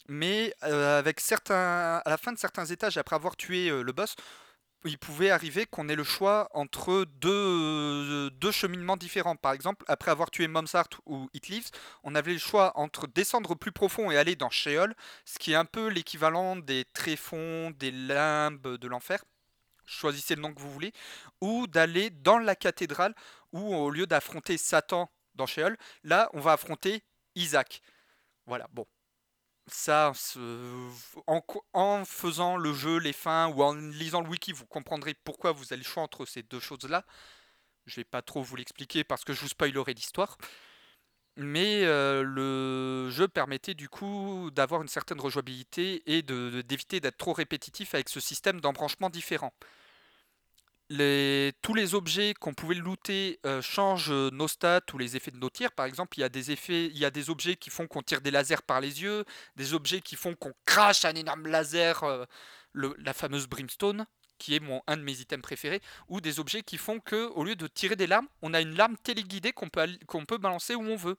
Mais 0.08 0.52
avec 0.60 1.18
certains, 1.20 2.02
à 2.04 2.10
la 2.10 2.18
fin 2.18 2.32
de 2.32 2.38
certains 2.38 2.66
étages, 2.66 2.98
après 2.98 3.16
avoir 3.16 3.36
tué 3.36 3.70
le 3.70 3.92
boss, 3.92 4.16
il 4.84 4.98
pouvait 4.98 5.30
arriver 5.30 5.66
qu'on 5.66 5.88
ait 5.88 5.96
le 5.96 6.04
choix 6.04 6.48
entre 6.52 7.06
deux, 7.20 7.30
euh, 7.30 8.30
deux 8.30 8.52
cheminements 8.52 8.96
différents. 8.96 9.36
Par 9.36 9.52
exemple, 9.52 9.84
après 9.88 10.10
avoir 10.10 10.30
tué 10.30 10.48
Momsart 10.48 10.88
ou 11.06 11.28
It 11.32 11.48
Lives, 11.48 11.70
on 12.02 12.14
avait 12.14 12.32
le 12.32 12.38
choix 12.38 12.72
entre 12.78 13.06
descendre 13.06 13.54
plus 13.54 13.72
profond 13.72 14.10
et 14.10 14.16
aller 14.16 14.36
dans 14.36 14.50
Sheol, 14.50 14.94
ce 15.24 15.38
qui 15.38 15.52
est 15.52 15.56
un 15.56 15.64
peu 15.64 15.88
l'équivalent 15.88 16.56
des 16.56 16.84
tréfonds, 16.92 17.70
des 17.70 17.90
limbes 17.90 18.76
de 18.76 18.88
l'enfer. 18.88 19.24
Choisissez 19.86 20.34
le 20.34 20.42
nom 20.42 20.52
que 20.52 20.60
vous 20.60 20.72
voulez. 20.72 20.92
Ou 21.40 21.66
d'aller 21.66 22.10
dans 22.10 22.38
la 22.38 22.56
cathédrale, 22.56 23.14
où 23.52 23.74
au 23.74 23.90
lieu 23.90 24.06
d'affronter 24.06 24.56
Satan 24.58 25.10
dans 25.34 25.46
Sheol, 25.46 25.76
là, 26.04 26.30
on 26.32 26.40
va 26.40 26.52
affronter 26.52 27.02
Isaac. 27.34 27.82
Voilà, 28.46 28.66
bon. 28.72 28.86
En, 31.26 32.04
faisant 32.04 32.56
le 32.56 32.72
jeu, 32.72 32.98
les 32.98 33.12
fins, 33.12 33.48
ou 33.48 33.62
en 33.62 33.74
lisant 33.74 34.20
le 34.20 34.28
wiki, 34.28 34.52
vous 34.52 34.66
comprendrez 34.66 35.14
pourquoi 35.14 35.52
vous 35.52 35.72
avez 35.72 35.78
le 35.78 35.84
choix 35.84 36.02
entre 36.02 36.26
ces 36.26 36.42
deux 36.42 36.60
choses-là. 36.60 37.04
Je 37.86 37.96
vais 37.96 38.04
pas 38.04 38.22
trop 38.22 38.42
vous 38.42 38.56
l'expliquer 38.56 39.04
parce 39.04 39.24
que 39.24 39.32
je 39.32 39.40
vous 39.40 39.48
spoilerai 39.48 39.94
l'histoire. 39.94 40.38
Mais 41.36 41.84
euh, 41.84 42.22
le 42.22 43.10
jeu 43.10 43.26
permettait 43.26 43.74
du 43.74 43.88
coup 43.88 44.50
d'avoir 44.52 44.82
une 44.82 44.88
certaine 44.88 45.20
rejouabilité 45.20 46.02
et 46.06 46.22
d'éviter 46.22 47.00
d'être 47.00 47.16
trop 47.16 47.32
répétitif 47.32 47.94
avec 47.94 48.08
ce 48.08 48.20
système 48.20 48.60
d'embranchement 48.60 49.10
différent. 49.10 49.52
Tous 50.90 51.74
les 51.74 51.94
objets 51.94 52.34
qu'on 52.34 52.52
pouvait 52.52 52.74
looter 52.74 53.40
euh, 53.46 53.62
changent 53.62 54.10
euh, 54.10 54.30
nos 54.30 54.48
stats 54.48 54.82
ou 54.92 54.98
les 54.98 55.16
effets 55.16 55.30
de 55.30 55.38
nos 55.38 55.48
tirs. 55.48 55.72
Par 55.72 55.86
exemple, 55.86 56.18
il 56.18 56.20
y 56.20 56.24
a 56.24 56.28
des 56.28 56.50
effets, 56.50 56.92
objets 57.28 57.56
qui 57.56 57.70
font 57.70 57.86
qu'on 57.86 58.02
tire 58.02 58.20
des 58.20 58.30
lasers 58.30 58.62
par 58.66 58.80
les 58.80 59.02
yeux, 59.02 59.24
des 59.56 59.72
objets 59.72 60.02
qui 60.02 60.14
font 60.14 60.34
qu'on 60.34 60.52
crache 60.66 61.04
un 61.06 61.14
énorme 61.14 61.48
laser, 61.48 62.02
euh, 62.04 62.24
la 62.74 63.14
fameuse 63.14 63.46
brimstone, 63.46 64.06
qui 64.38 64.56
est 64.56 64.60
mon, 64.60 64.82
un 64.86 64.98
de 64.98 65.02
mes 65.02 65.20
items 65.20 65.42
préférés, 65.42 65.80
ou 66.08 66.20
des 66.20 66.38
objets 66.38 66.62
qui 66.62 66.76
font 66.76 67.00
que 67.00 67.28
au 67.30 67.44
lieu 67.44 67.56
de 67.56 67.66
tirer 67.66 67.96
des 67.96 68.06
larmes, 68.06 68.28
on 68.42 68.52
a 68.52 68.60
une 68.60 68.74
larme 68.76 68.96
téléguidée 68.98 69.52
qu'on 69.52 69.70
qu'on 70.06 70.26
peut 70.26 70.38
balancer 70.38 70.74
où 70.74 70.82
on 70.82 70.96
veut. 70.96 71.16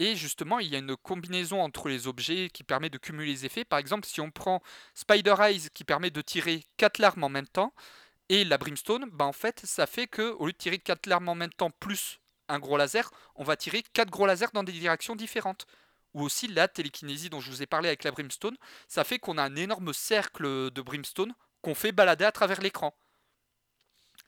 Et 0.00 0.14
justement, 0.14 0.60
il 0.60 0.68
y 0.68 0.76
a 0.76 0.78
une 0.78 0.96
combinaison 0.96 1.60
entre 1.60 1.88
les 1.88 2.06
objets 2.06 2.50
qui 2.50 2.62
permet 2.62 2.90
de 2.90 2.98
cumuler 2.98 3.32
les 3.32 3.46
effets. 3.46 3.64
Par 3.64 3.78
exemple, 3.78 4.06
si 4.06 4.20
on 4.20 4.30
prend 4.30 4.62
Spider 4.94 5.34
Eyes 5.40 5.70
qui 5.74 5.84
permet 5.84 6.10
de 6.10 6.20
tirer 6.20 6.64
4 6.76 6.98
larmes 6.98 7.24
en 7.24 7.28
même 7.28 7.48
temps, 7.48 7.74
et 8.28 8.44
la 8.44 8.58
brimstone, 8.58 9.08
bah 9.10 9.24
en 9.24 9.32
fait, 9.32 9.60
ça 9.64 9.86
fait 9.86 10.06
que 10.06 10.32
au 10.32 10.46
lieu 10.46 10.52
de 10.52 10.58
tirer 10.58 10.78
4 10.78 11.06
larmes 11.06 11.28
en 11.28 11.34
même 11.34 11.52
temps 11.52 11.70
plus 11.70 12.20
un 12.48 12.58
gros 12.58 12.76
laser, 12.76 13.10
on 13.34 13.44
va 13.44 13.56
tirer 13.56 13.82
4 13.92 14.10
gros 14.10 14.26
lasers 14.26 14.52
dans 14.52 14.64
des 14.64 14.72
directions 14.72 15.16
différentes. 15.16 15.66
Ou 16.14 16.22
aussi 16.22 16.48
la 16.48 16.68
télékinésie 16.68 17.30
dont 17.30 17.40
je 17.40 17.50
vous 17.50 17.62
ai 17.62 17.66
parlé 17.66 17.88
avec 17.88 18.04
la 18.04 18.10
brimstone, 18.10 18.56
ça 18.88 19.04
fait 19.04 19.18
qu'on 19.18 19.38
a 19.38 19.42
un 19.42 19.56
énorme 19.56 19.92
cercle 19.92 20.70
de 20.70 20.82
brimstone 20.82 21.34
qu'on 21.62 21.74
fait 21.74 21.92
balader 21.92 22.24
à 22.24 22.32
travers 22.32 22.60
l'écran. 22.60 22.94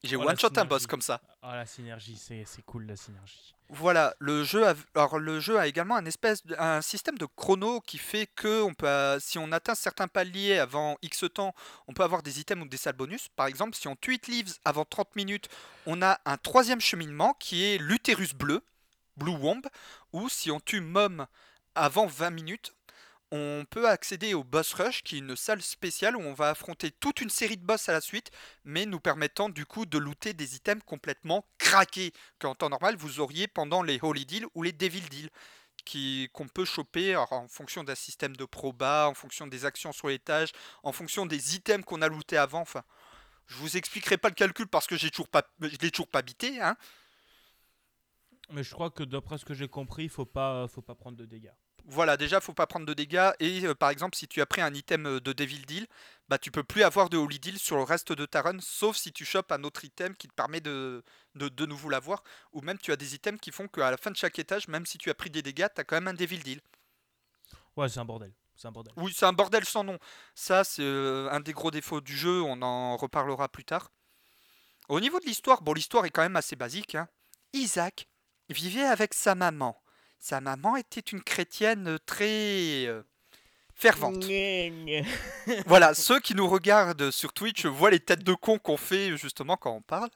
J'ai 0.03 0.17
Oh, 0.17 0.21
la 0.21 0.29
one 0.31 0.39
shot 0.39 0.49
un 0.57 0.65
boss 0.65 0.87
comme 0.87 1.03
ça. 1.03 1.21
Ah, 1.43 1.57
la 1.57 1.67
synergie, 1.67 2.17
c'est 2.17 2.45
c'est 2.47 2.63
cool 2.63 2.87
la 2.87 2.97
synergie. 2.97 3.55
Voilà, 3.69 4.15
le 4.19 4.43
jeu 4.43 4.67
a, 4.67 4.75
alors 4.97 5.19
le 5.21 5.39
jeu 5.39 5.59
a 5.59 5.67
également 5.69 5.95
un 5.95 6.05
espèce 6.05 6.45
de- 6.45 6.57
un 6.59 6.81
système 6.83 7.17
de 7.19 7.27
chrono 7.27 7.81
qui 7.81 7.99
fait 7.99 8.27
que 8.27 8.63
on 8.63 8.75
peut, 8.75 8.87
euh, 8.89 9.21
si 9.21 9.39
on 9.39 9.53
atteint 9.53 9.77
certains 9.77 10.09
paliers 10.09 10.59
avant 10.59 10.97
X 11.03 11.25
temps, 11.33 11.55
on 11.87 11.93
peut 11.93 12.03
avoir 12.03 12.23
des 12.23 12.41
items 12.41 12.65
ou 12.65 12.69
des 12.69 12.77
salles 12.79 12.97
bonus. 12.97 13.29
Par 13.29 13.47
exemple, 13.47 13.77
si 13.77 13.87
on 13.87 13.95
tue 13.95 14.15
It 14.15 14.27
Leaves 14.27 14.55
avant 14.65 14.85
30 14.85 15.15
minutes, 15.15 15.49
on 15.87 16.03
a 16.03 16.19
un 16.25 16.37
troisième 16.37 16.81
cheminement 16.81 17.35
qui 17.35 17.65
est 17.65 17.79
l'utérus 17.79 18.35
bleu, 18.35 18.63
Blue 19.17 19.37
Womb, 19.37 19.63
ou 20.13 20.29
si 20.29 20.51
on 20.51 20.59
tue 20.61 20.81
Mom 20.81 21.27
avant 21.77 22.07
20 22.07 22.31
minutes, 22.31 22.73
on 23.33 23.65
peut 23.69 23.89
accéder 23.89 24.35
au 24.35 24.43
Boss 24.43 24.75
Rush, 24.75 25.03
qui 25.03 25.17
est 25.17 25.19
une 25.21 25.37
salle 25.37 25.63
spéciale 25.63 26.17
où 26.17 26.21
on 26.21 26.35
va 26.35 26.51
affronter 26.51 26.91
toute 26.91 27.21
une 27.21 27.31
série 27.31 27.57
de 27.57 27.65
boss 27.65 27.89
à 27.89 27.93
la 27.93 28.01
suite, 28.01 28.31
mais 28.65 28.87
nous 28.87 29.01
permettant 29.01 29.49
du 29.49 29.67
coup 29.67 29.87
de 29.87 29.99
looter 29.99 30.33
des 30.33 30.57
items 30.57 30.83
complètement 30.85 31.47
craqués 31.59 32.13
qu'en 32.41 32.55
temps 32.55 32.71
normal 32.71 32.97
vous 32.97 33.21
auriez 33.21 33.47
pendant 33.47 33.83
les 33.83 33.99
Holy 34.03 34.27
Deal 34.27 34.47
ou 34.55 34.63
les 34.63 34.73
Devil 34.73 35.09
Deal 35.09 35.31
qu'on 36.33 36.49
peut 36.49 36.65
choper 36.65 37.17
en 37.17 37.49
fonction 37.49 37.85
d'un 37.85 37.95
système 37.95 38.37
de 38.37 38.45
proba, 38.45 39.09
en 39.09 39.15
fonction 39.15 39.47
des 39.47 39.65
actions 39.65 39.93
sur 39.93 40.09
l'étage, 40.09 40.53
en 40.83 40.93
fonction 40.93 41.27
des 41.27 41.57
items 41.57 41.85
qu'on 41.85 42.03
a 42.03 42.09
lootés 42.09 42.37
avant. 42.37 42.61
Enfin, 42.61 42.85
je 43.47 43.57
vous 43.57 43.77
expliquerai 43.77 44.19
pas 44.19 44.29
le 44.29 44.35
calcul 44.35 44.69
parce 44.69 44.87
que 44.87 44.97
j'ai 44.97 45.11
toujours 45.11 45.29
pas, 45.29 45.43
je 45.61 45.77
l'ai 45.81 45.91
toujours 45.91 46.09
pas 46.09 46.23
bité. 46.23 46.61
Hein. 46.61 46.77
Mais 48.51 48.63
je 48.63 48.73
crois 48.73 48.91
que 48.91 49.03
d'après 49.03 49.39
ce 49.39 49.45
que 49.45 49.55
j'ai 49.55 49.69
compris, 49.69 50.09
faut 50.09 50.27
pas, 50.27 50.69
faut 50.69 50.83
pas 50.83 50.95
prendre 50.95 51.17
de 51.17 51.25
dégâts. 51.25 51.53
Voilà, 51.87 52.17
déjà 52.17 52.41
faut 52.41 52.55
pas 52.55 52.67
prendre 52.67 52.87
de 52.87 52.95
dégâts 52.95 53.31
et 53.41 53.65
euh, 53.67 53.75
par 53.75 53.91
exemple 53.91 54.17
si 54.17 54.29
tu 54.29 54.41
as 54.41 54.47
pris 54.47 54.61
un 54.61 54.73
item 54.75 55.07
euh, 55.07 55.21
de 55.21 55.33
Devil 55.33 55.63
Deal, 55.67 55.87
bah 56.29 56.39
tu 56.39 56.51
peux 56.51 56.63
plus 56.63 56.83
avoir 56.85 57.09
de 57.11 57.17
Holy 57.17 57.39
Deal 57.41 57.59
sur 57.59 57.77
le 57.77 57.83
reste 57.83 58.13
de 58.13 58.27
ta 58.27 58.43
run, 58.43 58.59
sauf 58.61 58.97
si 58.97 59.13
tu 59.13 59.25
chopes 59.25 59.51
un 59.51 59.65
autre 59.65 59.85
item 59.85 60.15
qui 60.15 60.29
te 60.29 60.35
permet 60.35 60.61
de 60.61 61.03
de, 61.35 61.49
de 61.49 61.67
nouveau 61.67 61.89
l'avoir, 61.89 62.23
ou 62.53 62.61
même 62.61 62.79
tu 62.79 62.93
as 62.93 62.97
des 62.97 63.15
items 63.15 63.41
qui 63.41 63.51
font 63.51 63.67
qu'à 63.69 63.91
la 63.91 63.97
fin 63.97 64.11
de 64.11 64.17
chaque 64.17 64.39
étage, 64.39 64.69
même 64.69 64.87
si 64.87 64.99
tu 64.99 65.11
as 65.11 65.15
pris 65.15 65.31
des 65.31 65.43
dégâts, 65.43 65.67
tu 65.75 65.81
as 65.81 65.85
quand 65.85 65.97
même 65.97 66.09
un 66.09 66.15
Devil 66.15 66.39
Deal. 66.41 66.61
Ouais, 67.77 67.89
c'est 67.89 68.01
un 68.01 68.05
bordel. 68.05 68.33
C'est 68.57 68.69
un 68.69 68.73
bordel. 68.73 68.93
Oui, 68.97 69.13
c'est 69.17 69.27
un 69.27 69.33
bordel 69.33 69.65
sans 69.65 69.85
nom. 69.85 69.99
Ça, 70.35 70.65
c'est 70.65 70.83
euh, 70.83 71.29
un 71.31 71.41
des 71.41 71.53
gros 71.53 71.71
défauts 71.71 72.01
du 72.01 72.17
jeu, 72.17 72.43
on 72.43 72.61
en 72.63 72.97
reparlera 72.97 73.49
plus 73.49 73.65
tard. 73.65 73.91
Au 74.89 75.01
niveau 75.01 75.19
de 75.21 75.25
l'histoire, 75.27 75.63
bon, 75.63 75.73
l'histoire 75.73 76.05
est 76.05 76.11
quand 76.11 76.23
même 76.23 76.37
assez 76.37 76.57
basique. 76.57 76.95
hein. 76.95 77.09
Isaac 77.53 78.07
vivait 78.49 78.85
avec 78.85 79.15
sa 79.15 79.35
maman. 79.35 79.81
Sa 80.21 80.43
maman 80.43 80.77
était 80.77 81.01
une 81.01 81.23
chrétienne 81.23 81.99
très 82.05 82.85
euh, 82.87 83.03
fervente. 83.75 84.23
Voilà, 85.67 85.95
ceux 85.95 86.21
qui 86.21 86.35
nous 86.35 86.47
regardent 86.47 87.11
sur 87.11 87.33
Twitch 87.33 87.65
voient 87.65 87.91
les 87.91 88.01
têtes 88.01 88.23
de 88.23 88.35
con 88.35 88.59
qu'on 88.59 88.77
fait 88.77 89.17
justement 89.17 89.57
quand 89.57 89.73
on 89.73 89.81
parle. 89.81 90.11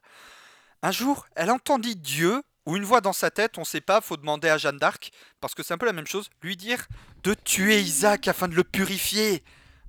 Un 0.82 0.92
jour, 0.92 1.26
elle 1.34 1.50
entendit 1.50 1.96
Dieu, 1.96 2.42
ou 2.66 2.76
une 2.76 2.84
voix 2.84 3.00
dans 3.00 3.14
sa 3.14 3.30
tête, 3.30 3.56
on 3.56 3.64
sait 3.64 3.80
pas, 3.80 4.02
faut 4.02 4.18
demander 4.18 4.50
à 4.50 4.58
Jeanne 4.58 4.76
d'Arc, 4.76 5.10
parce 5.40 5.54
que 5.54 5.62
c'est 5.62 5.72
un 5.72 5.78
peu 5.78 5.86
la 5.86 5.94
même 5.94 6.06
chose, 6.06 6.28
lui 6.42 6.58
dire 6.58 6.86
de 7.22 7.32
tuer 7.32 7.80
Isaac 7.80 8.28
afin 8.28 8.46
de 8.46 8.54
le 8.54 8.64
purifier. 8.64 9.42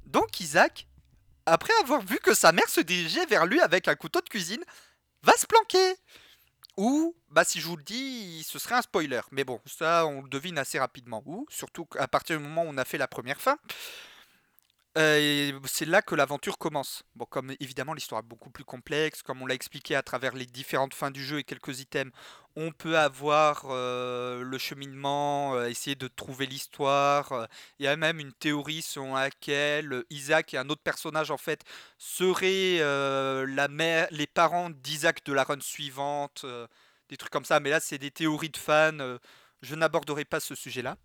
Donc 0.05 0.39
Isaac, 0.39 0.88
après 1.45 1.74
avoir 1.81 2.01
vu 2.01 2.19
que 2.19 2.34
sa 2.34 2.53
mère 2.53 2.69
se 2.69 2.79
dirigeait 2.79 3.25
vers 3.25 3.45
lui 3.45 3.60
avec 3.60 3.89
un 3.89 3.95
couteau 3.95 4.22
de 4.22 4.29
cuisine, 4.29 4.63
va 5.24 5.34
se 5.34 5.45
planquer. 5.45 5.95
Ou, 6.77 7.15
bah 7.29 7.44
si 7.44 7.62
je 7.62 7.67
vous 7.67 7.77
le 7.77 7.84
dis, 7.84 8.44
ce 8.44 8.60
serait 8.60 8.75
un 8.75 8.82
spoiler. 8.82 9.22
Mais 9.32 9.44
bon, 9.44 9.60
ça 9.65 10.05
on 10.05 10.22
le 10.24 10.29
devine 10.29 10.58
assez 10.58 10.79
rapidement. 10.79 11.24
Ou, 11.25 11.46
surtout 11.50 11.88
à 11.98 12.08
partir 12.08 12.38
du 12.38 12.44
moment 12.44 12.63
où 12.63 12.67
on 12.67 12.77
a 12.77 12.86
fait 12.86 12.98
la 12.98 13.08
première 13.08 13.39
fin. 13.39 13.58
Euh, 14.97 15.59
c'est 15.65 15.83
là 15.85 16.01
que 16.01 16.15
l'aventure 16.15 16.57
commence. 16.57 17.03
Bon, 17.15 17.25
comme 17.25 17.53
évidemment 17.59 17.93
l'histoire 17.93 18.19
est 18.21 18.23
beaucoup 18.27 18.49
plus 18.49 18.63
complexe, 18.63 19.21
comme 19.23 19.41
on 19.41 19.45
l'a 19.45 19.53
expliqué 19.53 19.93
à 19.93 20.01
travers 20.03 20.33
les 20.35 20.45
différentes 20.45 20.93
fins 20.93 21.11
du 21.11 21.21
jeu 21.21 21.39
et 21.39 21.43
quelques 21.43 21.81
items, 21.81 22.13
on 22.55 22.71
peut 22.71 22.97
avoir 22.97 23.65
euh, 23.69 24.41
le 24.41 24.57
cheminement, 24.57 25.53
euh, 25.55 25.67
essayer 25.67 25.97
de 25.97 26.07
trouver 26.07 26.45
l'histoire. 26.45 27.33
euh, 27.33 27.45
Il 27.79 27.85
y 27.85 27.89
a 27.89 27.97
même 27.97 28.21
une 28.21 28.31
théorie 28.31 28.81
selon 28.81 29.15
laquelle 29.15 30.05
Isaac 30.09 30.53
et 30.53 30.57
un 30.57 30.69
autre 30.69 30.81
personnage 30.81 31.29
en 31.29 31.37
fait 31.37 31.61
seraient 31.97 32.79
les 34.11 34.27
parents 34.27 34.69
d'Isaac 34.69 35.25
de 35.25 35.33
la 35.33 35.43
run 35.43 35.59
suivante, 35.59 36.45
des 37.09 37.17
trucs 37.17 37.31
comme 37.33 37.45
ça. 37.45 37.59
Mais 37.59 37.69
là, 37.69 37.79
c'est 37.81 37.97
des 37.97 38.11
théories 38.11 38.49
de 38.49 38.57
fans. 38.57 39.17
je 39.61 39.75
n'aborderai 39.75 40.23
pas 40.25 40.39
ce 40.39 40.55
sujet-là. 40.55 40.97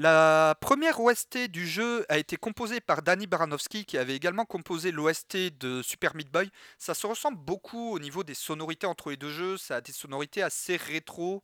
La 0.00 0.54
première 0.60 1.00
OST 1.00 1.48
du 1.48 1.66
jeu 1.66 2.06
a 2.08 2.18
été 2.18 2.36
composée 2.36 2.80
par 2.80 3.02
Danny 3.02 3.26
Baranowski, 3.26 3.84
qui 3.84 3.98
avait 3.98 4.14
également 4.14 4.44
composé 4.44 4.92
l'OST 4.92 5.58
de 5.58 5.82
Super 5.82 6.14
Meat 6.14 6.30
Boy. 6.30 6.50
Ça 6.78 6.94
se 6.94 7.04
ressemble 7.04 7.38
beaucoup 7.38 7.94
au 7.94 7.98
niveau 7.98 8.22
des 8.22 8.34
sonorités 8.34 8.86
entre 8.86 9.10
les 9.10 9.16
deux 9.16 9.32
jeux. 9.32 9.56
Ça 9.56 9.76
a 9.76 9.80
des 9.80 9.90
sonorités 9.90 10.40
assez 10.40 10.76
rétro. 10.76 11.42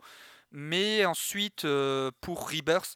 Mais 0.53 1.05
ensuite, 1.05 1.65
euh, 1.65 2.13
pour 2.21 2.49
Rebirth, 2.49 2.95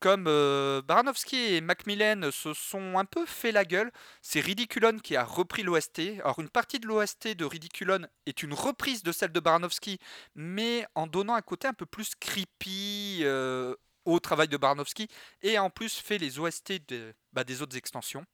comme 0.00 0.24
euh, 0.26 0.80
Baranowski 0.80 1.36
et 1.54 1.60
Macmillan 1.60 2.30
se 2.32 2.54
sont 2.54 2.98
un 2.98 3.04
peu 3.04 3.26
fait 3.26 3.52
la 3.52 3.66
gueule, 3.66 3.92
c'est 4.22 4.40
Ridiculon 4.40 4.98
qui 5.00 5.16
a 5.16 5.24
repris 5.24 5.64
l'OST. 5.64 6.20
Alors, 6.20 6.38
une 6.38 6.48
partie 6.48 6.78
de 6.78 6.86
l'OST 6.86 7.36
de 7.36 7.44
Ridiculon 7.44 8.06
est 8.24 8.42
une 8.42 8.54
reprise 8.54 9.02
de 9.02 9.12
celle 9.12 9.32
de 9.32 9.40
Baranowski, 9.40 9.98
mais 10.34 10.86
en 10.94 11.06
donnant 11.06 11.34
un 11.34 11.42
côté 11.42 11.68
un 11.68 11.74
peu 11.74 11.84
plus 11.84 12.14
creepy 12.14 13.20
euh, 13.24 13.74
au 14.12 14.20
travail 14.20 14.48
de 14.48 14.56
Baranowski, 14.56 15.08
et 15.42 15.58
en 15.58 15.70
plus 15.70 15.96
fait 15.96 16.18
les 16.18 16.38
OST 16.38 16.80
de- 16.88 17.14
bah, 17.32 17.44
des 17.44 17.62
autres 17.62 17.76
extensions. 17.76 18.24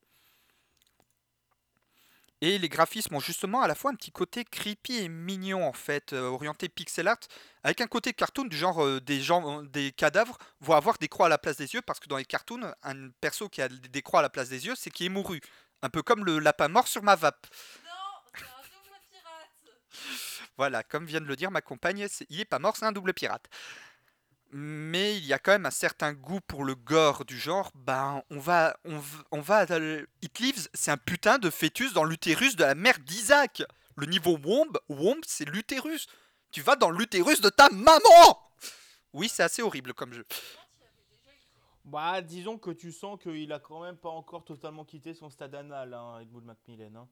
Et 2.40 2.58
les 2.58 2.68
graphismes 2.68 3.14
ont 3.14 3.20
justement 3.20 3.62
à 3.62 3.68
la 3.68 3.74
fois 3.74 3.90
un 3.90 3.94
petit 3.94 4.10
côté 4.12 4.44
creepy 4.44 4.96
et 4.98 5.08
mignon 5.08 5.66
en 5.66 5.72
fait, 5.72 6.12
euh, 6.12 6.28
orienté 6.28 6.68
pixel 6.68 7.08
art, 7.08 7.16
avec 7.62 7.80
un 7.80 7.86
côté 7.86 8.12
cartoon 8.12 8.44
du 8.44 8.56
genre 8.56 8.84
euh, 8.84 9.00
des 9.00 9.20
gens, 9.22 9.62
des 9.62 9.92
cadavres 9.92 10.36
vont 10.60 10.74
avoir 10.74 10.98
des 10.98 11.08
croix 11.08 11.26
à 11.26 11.28
la 11.30 11.38
place 11.38 11.56
des 11.56 11.72
yeux 11.72 11.80
parce 11.80 12.00
que 12.00 12.08
dans 12.08 12.18
les 12.18 12.24
cartoons, 12.26 12.70
un 12.82 13.08
perso 13.20 13.48
qui 13.48 13.62
a 13.62 13.68
des 13.68 14.02
croix 14.02 14.20
à 14.20 14.22
la 14.22 14.28
place 14.28 14.50
des 14.50 14.66
yeux, 14.66 14.74
c'est 14.76 14.90
qui 14.90 15.06
est 15.06 15.08
mouru, 15.08 15.40
un 15.80 15.88
peu 15.88 16.02
comme 16.02 16.24
le 16.24 16.38
lapin 16.38 16.68
mort 16.68 16.86
sur 16.88 17.02
ma 17.02 17.16
vape. 17.16 17.46
Non, 17.84 17.90
c'est 18.34 18.44
un 18.44 18.82
double 18.84 19.00
pirate. 19.10 20.50
Voilà, 20.58 20.82
comme 20.82 21.06
vient 21.06 21.20
de 21.20 21.26
le 21.26 21.36
dire 21.36 21.50
ma 21.50 21.62
compagne, 21.62 22.06
il 22.28 22.40
est 22.40 22.44
pas 22.44 22.58
mort, 22.58 22.76
c'est 22.76 22.84
un 22.84 22.92
double 22.92 23.14
pirate. 23.14 23.48
Mais 24.56 25.16
il 25.16 25.26
y 25.26 25.32
a 25.32 25.40
quand 25.40 25.50
même 25.50 25.66
un 25.66 25.72
certain 25.72 26.12
goût 26.12 26.40
pour 26.40 26.62
le 26.62 26.76
gore 26.76 27.24
du 27.24 27.36
genre. 27.36 27.72
Ben, 27.74 28.22
on 28.30 28.38
va, 28.38 28.76
on, 29.32 29.40
va, 29.40 29.66
euh, 29.72 30.06
It 30.22 30.38
Lives, 30.38 30.68
c'est 30.72 30.92
un 30.92 30.96
putain 30.96 31.38
de 31.38 31.50
fœtus 31.50 31.92
dans 31.92 32.04
l'utérus 32.04 32.54
de 32.54 32.62
la 32.62 32.76
mère 32.76 33.00
d'Isaac. 33.00 33.64
Le 33.96 34.06
niveau 34.06 34.38
Womb, 34.44 34.70
Womb, 34.88 35.18
c'est 35.26 35.44
l'utérus. 35.44 36.06
Tu 36.52 36.60
vas 36.62 36.76
dans 36.76 36.90
l'utérus 36.90 37.40
de 37.40 37.48
ta 37.48 37.68
maman. 37.70 38.38
Oui, 39.12 39.28
c'est 39.28 39.42
assez 39.42 39.60
horrible 39.60 39.92
comme 39.92 40.12
jeu. 40.12 40.24
Bah, 41.84 42.22
disons 42.22 42.56
que 42.56 42.70
tu 42.70 42.92
sens 42.92 43.18
qu'il 43.20 43.52
a 43.52 43.58
quand 43.58 43.82
même 43.82 43.96
pas 43.96 44.08
encore 44.08 44.44
totalement 44.44 44.84
quitté 44.84 45.14
son 45.14 45.30
stade 45.30 45.54
anal, 45.56 45.92
hein, 45.94 46.20
Edmund 46.20 46.44
Macmillan. 46.44 46.94
Hein. 46.94 47.08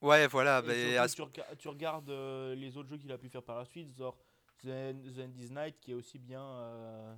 Ouais, 0.00 0.26
voilà. 0.26 0.60
Et 0.64 0.66
mais 0.66 0.84
surtout, 0.90 1.00
à 1.00 1.08
ce- 1.08 1.14
tu, 1.14 1.22
rega- 1.22 1.56
tu 1.58 1.68
regardes 1.68 2.10
euh, 2.10 2.54
les 2.56 2.76
autres 2.76 2.88
jeux 2.88 2.98
qu'il 2.98 3.12
a 3.12 3.18
pu 3.18 3.28
faire 3.28 3.42
par 3.42 3.56
la 3.58 3.64
suite, 3.64 3.96
genre 3.96 4.16
The, 4.64 4.94
is 5.38 5.50
Night, 5.50 5.76
qui 5.80 5.90
est 5.92 5.94
aussi 5.94 6.18
bien. 6.18 6.42
euh, 6.42 7.14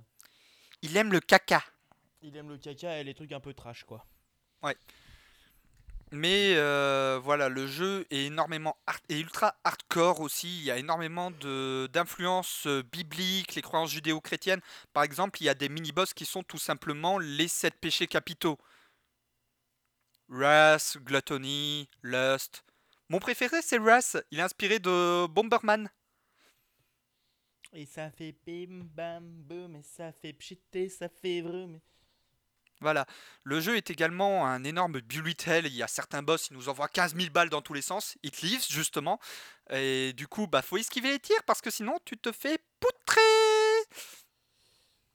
Il 0.81 0.95
aime 0.97 1.11
le 1.11 1.19
caca. 1.19 1.63
il 2.21 2.35
aime 2.37 2.49
le 2.49 2.57
caca 2.57 2.97
et 2.99 3.03
les 3.03 3.13
trucs 3.13 3.31
un 3.31 3.39
peu 3.39 3.53
trash, 3.53 3.83
quoi. 3.83 4.05
Mais 6.11 6.53
euh, 6.55 7.19
voilà, 7.21 7.49
le 7.49 7.67
jeu 7.67 8.05
est 8.09 8.25
énormément 8.25 8.77
hard- 8.87 9.01
et 9.09 9.19
ultra 9.19 9.55
hardcore 9.63 10.21
aussi. 10.21 10.59
Il 10.59 10.63
y 10.63 10.71
a 10.71 10.77
énormément 10.77 11.29
de 11.31 11.89
d'influences 11.91 12.67
euh, 12.67 12.83
bibliques, 12.83 13.55
les 13.55 13.61
croyances 13.61 13.91
judéo-chrétiennes. 13.91 14.61
Par 14.93 15.03
exemple, 15.03 15.41
il 15.41 15.45
y 15.45 15.49
a 15.49 15.55
des 15.55 15.67
mini-boss 15.67 16.13
qui 16.13 16.25
sont 16.25 16.43
tout 16.43 16.57
simplement 16.59 17.17
les 17.19 17.47
sept 17.47 17.75
péchés 17.81 18.07
capitaux. 18.07 18.57
Wrath, 20.29 20.97
Gluttony, 21.03 21.89
Lust. 22.01 22.63
Mon 23.09 23.19
préféré, 23.19 23.61
c'est 23.61 23.77
Wrath. 23.79 24.17
Il 24.31 24.39
est 24.39 24.43
inspiré 24.43 24.79
de 24.79 25.27
Bomberman. 25.27 25.89
Et 27.77 27.85
ça 27.85 28.09
fait 28.09 28.33
bim 28.47 28.85
bam 28.85 29.25
boum, 29.43 29.75
et 29.75 29.83
ça 29.83 30.13
fait 30.13 30.31
pchité, 30.31 30.87
ça 30.87 31.09
fait 31.09 31.41
vroom. 31.41 31.81
Voilà. 32.79 33.05
Le 33.43 33.59
jeu 33.59 33.75
est 33.75 33.89
également 33.89 34.47
un 34.47 34.63
énorme 34.63 35.01
bullet 35.01 35.35
hell. 35.45 35.65
Il 35.65 35.75
y 35.75 35.83
a 35.83 35.87
certains 35.87 36.23
boss, 36.23 36.47
ils 36.49 36.53
nous 36.53 36.69
envoient 36.69 36.87
15 36.87 37.15
000 37.15 37.31
balles 37.31 37.49
dans 37.49 37.61
tous 37.61 37.73
les 37.73 37.81
sens. 37.81 38.17
It 38.23 38.41
lives, 38.41 38.65
justement. 38.69 39.19
Et 39.71 40.13
du 40.13 40.25
coup, 40.25 40.47
bah, 40.47 40.61
faut 40.61 40.77
esquiver 40.77 41.11
les 41.11 41.19
tirs 41.19 41.43
parce 41.45 41.59
que 41.59 41.69
sinon, 41.69 41.97
tu 42.05 42.17
te 42.17 42.31
fais 42.31 42.59
poutrer. 42.79 43.21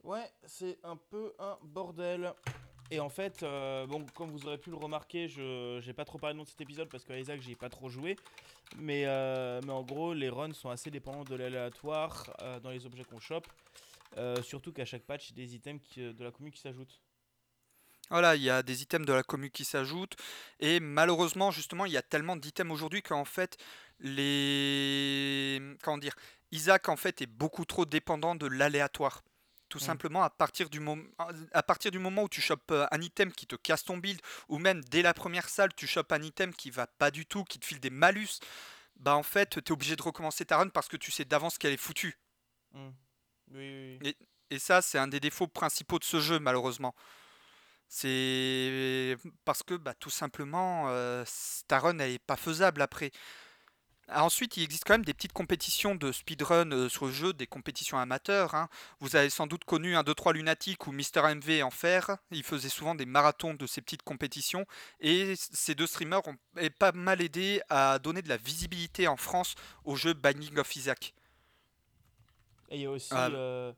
Ouais, 0.02 0.30
c'est 0.44 0.78
un 0.82 0.96
peu 0.96 1.32
un 1.38 1.58
bordel. 1.62 2.34
Et 2.90 2.98
en 2.98 3.08
fait, 3.08 3.42
euh, 3.42 3.86
bon, 3.86 4.04
comme 4.14 4.30
vous 4.30 4.46
aurez 4.46 4.58
pu 4.58 4.70
le 4.70 4.76
remarquer, 4.76 5.28
je 5.28 5.80
j'ai 5.80 5.92
pas 5.92 6.04
trop 6.04 6.18
parlé 6.18 6.38
de 6.38 6.44
cet 6.48 6.60
épisode 6.60 6.88
parce 6.88 7.04
qu'à 7.04 7.18
Isaac, 7.18 7.40
j'ai 7.40 7.54
pas 7.54 7.68
trop 7.68 7.88
joué. 7.88 8.16
Mais, 8.76 9.04
euh, 9.06 9.60
mais 9.64 9.72
en 9.72 9.82
gros, 9.82 10.12
les 10.12 10.28
runs 10.28 10.52
sont 10.52 10.70
assez 10.70 10.90
dépendants 10.90 11.24
de 11.24 11.34
l'aléatoire 11.36 12.34
euh, 12.42 12.58
dans 12.60 12.70
les 12.70 12.86
objets 12.86 13.04
qu'on 13.04 13.20
chope. 13.20 13.46
Surtout 14.42 14.72
qu'à 14.72 14.84
chaque 14.84 15.02
patch, 15.02 15.30
il 15.30 15.38
y 15.38 15.42
a 15.42 15.46
des 15.46 15.54
items 15.54 15.80
de 15.96 16.24
la 16.24 16.32
commune 16.32 16.52
qui 16.52 16.60
s'ajoutent. 16.60 17.00
Voilà, 18.10 18.34
il 18.34 18.42
y 18.42 18.50
a 18.50 18.64
des 18.64 18.82
items 18.82 19.06
de 19.06 19.12
la 19.12 19.22
commu 19.22 19.50
qui 19.50 19.64
s'ajoutent. 19.64 20.16
Et 20.58 20.80
malheureusement, 20.80 21.52
justement, 21.52 21.86
il 21.86 21.92
y 21.92 21.96
a 21.96 22.02
tellement 22.02 22.34
d'items 22.34 22.72
aujourd'hui 22.72 23.02
qu'en 23.02 23.24
fait, 23.24 23.56
les. 24.00 25.60
Comment 25.82 25.98
dire 25.98 26.16
Isaac, 26.50 26.88
en 26.88 26.96
fait, 26.96 27.22
est 27.22 27.26
beaucoup 27.26 27.64
trop 27.64 27.86
dépendant 27.86 28.34
de 28.34 28.46
l'aléatoire. 28.46 29.22
Tout 29.70 29.78
Mm. 29.78 29.82
simplement, 29.82 30.22
à 30.22 30.28
partir, 30.30 30.68
du 30.68 30.80
mom- 30.80 31.08
à 31.52 31.62
partir 31.62 31.90
du 31.90 31.98
moment 31.98 32.24
où 32.24 32.28
tu 32.28 32.40
chopes 32.42 32.70
euh, 32.72 32.86
un 32.90 33.00
item 33.00 33.32
qui 33.32 33.46
te 33.46 33.56
casse 33.56 33.84
ton 33.84 33.96
build, 33.96 34.20
ou 34.48 34.58
même 34.58 34.82
dès 34.84 35.00
la 35.00 35.14
première 35.14 35.48
salle, 35.48 35.72
tu 35.74 35.86
chopes 35.86 36.12
un 36.12 36.22
item 36.22 36.52
qui 36.52 36.70
va 36.70 36.86
pas 36.86 37.10
du 37.10 37.24
tout, 37.24 37.44
qui 37.44 37.58
te 37.58 37.64
file 37.64 37.80
des 37.80 37.88
malus, 37.90 38.40
bah 38.96 39.14
en 39.16 39.22
fait, 39.22 39.50
tu 39.50 39.58
es 39.60 39.72
obligé 39.72 39.96
de 39.96 40.02
recommencer 40.02 40.44
ta 40.44 40.58
run 40.58 40.68
parce 40.68 40.88
que 40.88 40.98
tu 40.98 41.10
sais 41.10 41.24
d'avance 41.24 41.56
qu'elle 41.56 41.72
est 41.72 41.76
foutue. 41.78 42.18
Oui, 42.74 42.90
oui, 43.52 43.98
oui. 44.02 44.16
Et 44.50 44.58
ça, 44.58 44.82
c'est 44.82 44.98
un 44.98 45.06
des 45.06 45.20
défauts 45.20 45.46
principaux 45.46 46.00
de 46.00 46.04
ce 46.04 46.18
jeu, 46.20 46.40
malheureusement. 46.40 46.94
C'est 47.88 49.16
parce 49.44 49.62
que 49.62 49.74
bah, 49.74 49.94
tout 49.94 50.10
simplement, 50.10 50.86
euh, 50.88 51.24
ta 51.68 51.78
run 51.80 51.98
elle 51.98 52.12
est 52.12 52.18
pas 52.18 52.36
faisable 52.36 52.82
après. 52.82 53.10
Ensuite, 54.12 54.56
il 54.56 54.62
existe 54.64 54.84
quand 54.84 54.94
même 54.94 55.04
des 55.04 55.14
petites 55.14 55.32
compétitions 55.32 55.94
de 55.94 56.10
speedrun 56.12 56.70
euh, 56.72 56.88
sur 56.88 57.06
le 57.06 57.12
jeu, 57.12 57.32
des 57.32 57.46
compétitions 57.46 57.98
amateurs. 57.98 58.54
hein. 58.54 58.68
Vous 59.00 59.14
avez 59.16 59.30
sans 59.30 59.46
doute 59.46 59.64
connu 59.64 59.94
un 59.96 60.02
2-3 60.02 60.32
lunatique 60.32 60.86
ou 60.86 60.92
Mister 60.92 61.20
MV 61.22 61.62
en 61.62 61.70
fer. 61.70 62.16
Il 62.30 62.42
faisait 62.42 62.68
souvent 62.68 62.94
des 62.94 63.06
marathons 63.06 63.54
de 63.54 63.66
ces 63.66 63.80
petites 63.82 64.02
compétitions. 64.02 64.66
Et 65.00 65.34
ces 65.36 65.74
deux 65.74 65.86
streamers 65.86 66.26
ont 66.26 66.36
pas 66.78 66.92
mal 66.92 67.20
aidé 67.22 67.60
à 67.68 67.98
donner 68.00 68.22
de 68.22 68.28
la 68.28 68.36
visibilité 68.36 69.06
en 69.08 69.16
France 69.16 69.54
au 69.84 69.94
jeu 69.96 70.12
Binding 70.12 70.58
of 70.58 70.74
Isaac. 70.76 71.14
Et 72.70 72.76
il 72.76 72.82
y 72.82 72.86
a 72.86 72.90
aussi. 72.90 73.08
Ah. 73.12 73.28
euh, 73.28 73.72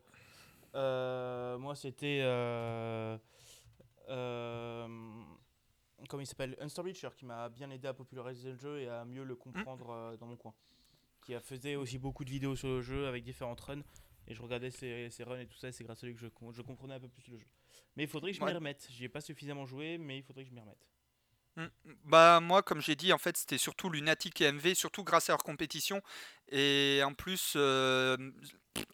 euh, 0.75 1.59
moi, 1.59 1.75
c'était. 1.75 2.21
euh, 2.23 3.17
euh, 4.09 4.87
comment 6.09 6.23
il 6.23 6.27
s'appelle 6.27 6.57
Unster 6.61 6.83
Beacher 6.83 7.09
qui 7.17 7.25
m'a 7.25 7.49
bien 7.49 7.71
aidé 7.71 7.89
à 7.89 7.95
populariser 7.95 8.51
le 8.51 8.57
jeu 8.57 8.81
et 8.81 8.89
à 8.89 9.05
mieux 9.05 9.25
le 9.25 9.37
comprendre 9.37 9.91
euh, 9.91 10.17
dans 10.17 10.27
mon 10.27 10.37
coin. 10.37 10.55
Qui 11.21 11.35
a 11.35 11.41
faisait 11.41 11.77
aussi 11.77 11.99
beaucoup 11.99 12.25
de 12.25 12.31
vidéos 12.31 12.57
sur 12.57 12.69
le 12.69 12.83
jeu 12.83 13.07
avec 13.07 13.23
différentes 13.23 13.61
runs. 13.61 13.83
Et 14.29 14.35
je 14.35 14.43
regardais 14.43 14.71
ses, 14.71 15.11
ses 15.11 15.25
runs 15.25 15.41
et 15.41 15.47
tout 15.47 15.57
ça, 15.57 15.69
et 15.69 15.73
c'est 15.73 15.85
grâce 15.85 16.03
à 16.03 16.07
lui 16.07 16.15
que 16.15 16.21
je, 16.21 16.29
je 16.53 16.63
comprenais 16.63 16.95
un 16.95 17.01
peu 17.01 17.09
plus 17.09 17.27
le 17.29 17.39
jeu. 17.39 17.47
Mais 17.97 18.05
il 18.05 18.09
faudrait 18.09 18.33
que 18.33 18.39
je 18.39 18.45
m'y 18.45 18.53
remette. 18.53 18.87
J'y 18.91 19.05
ai 19.05 19.09
pas 19.09 19.21
suffisamment 19.21 19.67
joué, 19.67 19.99
mais 19.99 20.19
il 20.19 20.23
faudrait 20.23 20.45
que 20.45 20.51
je 20.51 20.55
m'y 20.55 20.61
remette. 20.61 20.87
Mm. 21.57 21.67
Bah 22.05 22.41
moi 22.41 22.63
comme 22.63 22.81
j'ai 22.81 22.97
dit 22.97 23.13
en 23.13 23.19
fait 23.19 23.37
c'était 23.37 23.59
surtout 23.59 23.91
Lunatic 23.91 24.41
et 24.41 24.51
MV 24.51 24.75
surtout 24.75 25.05
grâce 25.05 25.29
à 25.29 25.35
leur 25.35 25.43
compétition 25.43 26.01
et 26.49 27.03
en 27.05 27.13
plus 27.13 27.55
euh, 27.57 28.17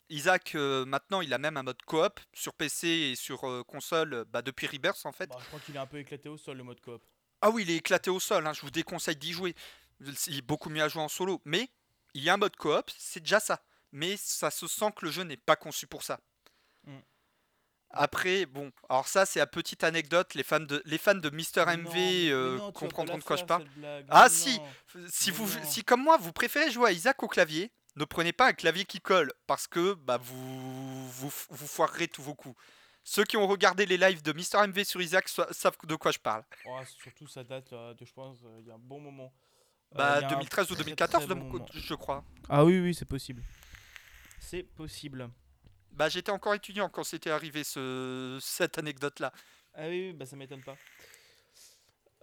Isaac 0.09 0.55
euh, 0.55 0.85
maintenant 0.85 1.21
il 1.21 1.33
a 1.35 1.39
même 1.39 1.57
un 1.57 1.63
mode 1.63 1.83
coop 1.83 2.21
sur 2.33 2.55
PC 2.55 2.89
et 2.89 3.15
sur 3.15 3.49
euh, 3.49 3.63
console 3.63 4.15
euh, 4.15 4.25
bah, 4.25 4.43
depuis 4.43 4.67
Rebirth 4.67 5.05
en 5.05 5.13
fait. 5.13 5.29
Bah, 5.29 5.37
je 5.41 5.47
crois 5.47 5.61
qu'il 5.61 5.77
est 5.77 5.81
un 5.81 5.87
peu 5.87 5.99
éclaté 5.99 6.29
au 6.29 6.37
sol 6.37 6.57
le 6.57 6.65
mode 6.65 6.81
coop. 6.81 7.03
Ah 7.41 7.51
oui 7.51 7.63
il 7.63 7.71
est 7.71 7.77
éclaté 7.77 8.11
au 8.11 8.21
sol 8.21 8.47
hein, 8.47 8.53
je 8.53 8.63
vous 8.63 8.71
déconseille 8.71 9.17
d'y 9.17 9.33
jouer. 9.33 9.55
Il 10.27 10.39
est 10.39 10.43
beaucoup 10.43 10.71
mieux 10.71 10.83
à 10.83 10.89
jouer 10.89 11.03
en 11.03 11.09
solo 11.09 11.41
mais 11.45 11.69
il 12.15 12.23
y 12.23 12.31
a 12.31 12.35
un 12.35 12.39
mode 12.39 12.57
coop 12.57 12.91
c'est 12.97 13.21
déjà 13.21 13.41
ça 13.41 13.63
mais 13.93 14.17
ça 14.17 14.51
se 14.51 14.67
sent 14.67 14.93
que 14.97 15.05
le 15.05 15.11
jeu 15.11 15.23
n'est 15.23 15.37
pas 15.37 15.57
conçu 15.57 15.87
pour 15.87 16.03
ça. 16.03 16.21
Mm. 16.85 16.99
Après, 17.91 18.45
bon, 18.45 18.71
alors 18.89 19.09
ça 19.09 19.25
c'est 19.25 19.39
la 19.39 19.47
petite 19.47 19.83
anecdote, 19.83 20.35
les 20.35 20.43
fans 20.43 20.61
de, 20.61 20.83
les 20.85 20.99
fans 20.99 21.15
de 21.15 21.31
Mister 21.31 21.65
MV 21.65 21.97
euh, 21.97 22.59
non, 22.59 22.73
comprendront 22.73 23.17
de 23.17 23.23
quoi 23.23 23.37
je 23.37 23.45
parle. 23.45 23.67
Ah, 24.11 24.29
si. 24.29 24.61
Si, 25.09 25.31
Mais 25.31 25.37
vous, 25.37 25.59
non. 25.59 25.65
si 25.65 25.85
comme 25.85 26.03
moi 26.03 26.19
vous 26.19 26.33
préférez 26.33 26.71
jouer 26.71 26.91
à 26.91 26.93
Isaac 26.93 27.23
au 27.23 27.29
clavier, 27.29 27.73
ne 27.99 28.05
prenez 28.05 28.33
pas 28.33 28.49
un 28.49 28.53
clavier 28.53 28.85
qui 28.85 29.01
colle 29.01 29.33
parce 29.47 29.67
que 29.67 29.95
bah, 29.95 30.17
vous, 30.19 31.09
vous, 31.11 31.33
vous 31.51 31.67
foirerez 31.67 32.09
tous 32.09 32.23
vos 32.23 32.35
coups. 32.35 32.59
Ceux 33.05 33.25
qui 33.25 33.37
ont 33.37 33.47
regardé 33.47 33.87
les 33.87 33.97
lives 33.97 34.23
de 34.23 34.33
Mister 34.33 34.59
MV 34.67 34.85
sur 34.85 35.01
Isaac 35.01 35.29
so- 35.29 35.51
savent 35.53 35.77
de 35.85 35.97
quoi 35.97 36.11
je 36.13 36.19
parle. 36.19 36.45
Oh, 36.67 36.79
surtout 37.03 37.27
ça 37.27 37.43
date 37.45 37.73
euh, 37.73 37.95
de, 37.95 38.05
je 38.05 38.13
pense, 38.13 38.39
euh, 38.45 38.57
il 38.61 38.67
y 38.67 38.71
a 38.71 38.75
un 38.75 38.79
bon 38.79 39.01
moment. 39.01 39.33
Euh, 39.93 39.97
Bah 39.97 40.17
il 40.19 40.23
y 40.23 40.25
a 40.25 40.27
un 40.27 40.31
2013 40.33 40.71
ou 40.71 40.75
très, 40.75 40.85
2014 40.85 41.25
très 41.25 41.29
de 41.35 41.39
bon 41.39 41.47
mon 41.47 41.53
moment. 41.53 41.65
côté, 41.65 41.79
je 41.81 41.95
crois. 41.95 42.23
Ah 42.51 42.65
oui, 42.65 42.79
oui, 42.81 42.95
c'est 42.95 43.07
possible. 43.07 43.43
C'est 44.41 44.63
possible. 44.63 45.31
Bah 45.93 46.09
j'étais 46.11 46.31
encore 46.31 46.55
étudiant 46.55 46.89
quand 46.91 47.03
c'était 47.03 47.31
arrivé 47.31 47.65
ce, 47.65 48.39
cette 48.43 48.77
anecdote 48.79 49.19
là. 49.21 49.33
Ah 49.75 49.89
oui, 49.89 50.09
oui, 50.09 50.13
bah 50.13 50.27
ça 50.27 50.37
m'étonne 50.37 50.63
pas. 50.63 50.77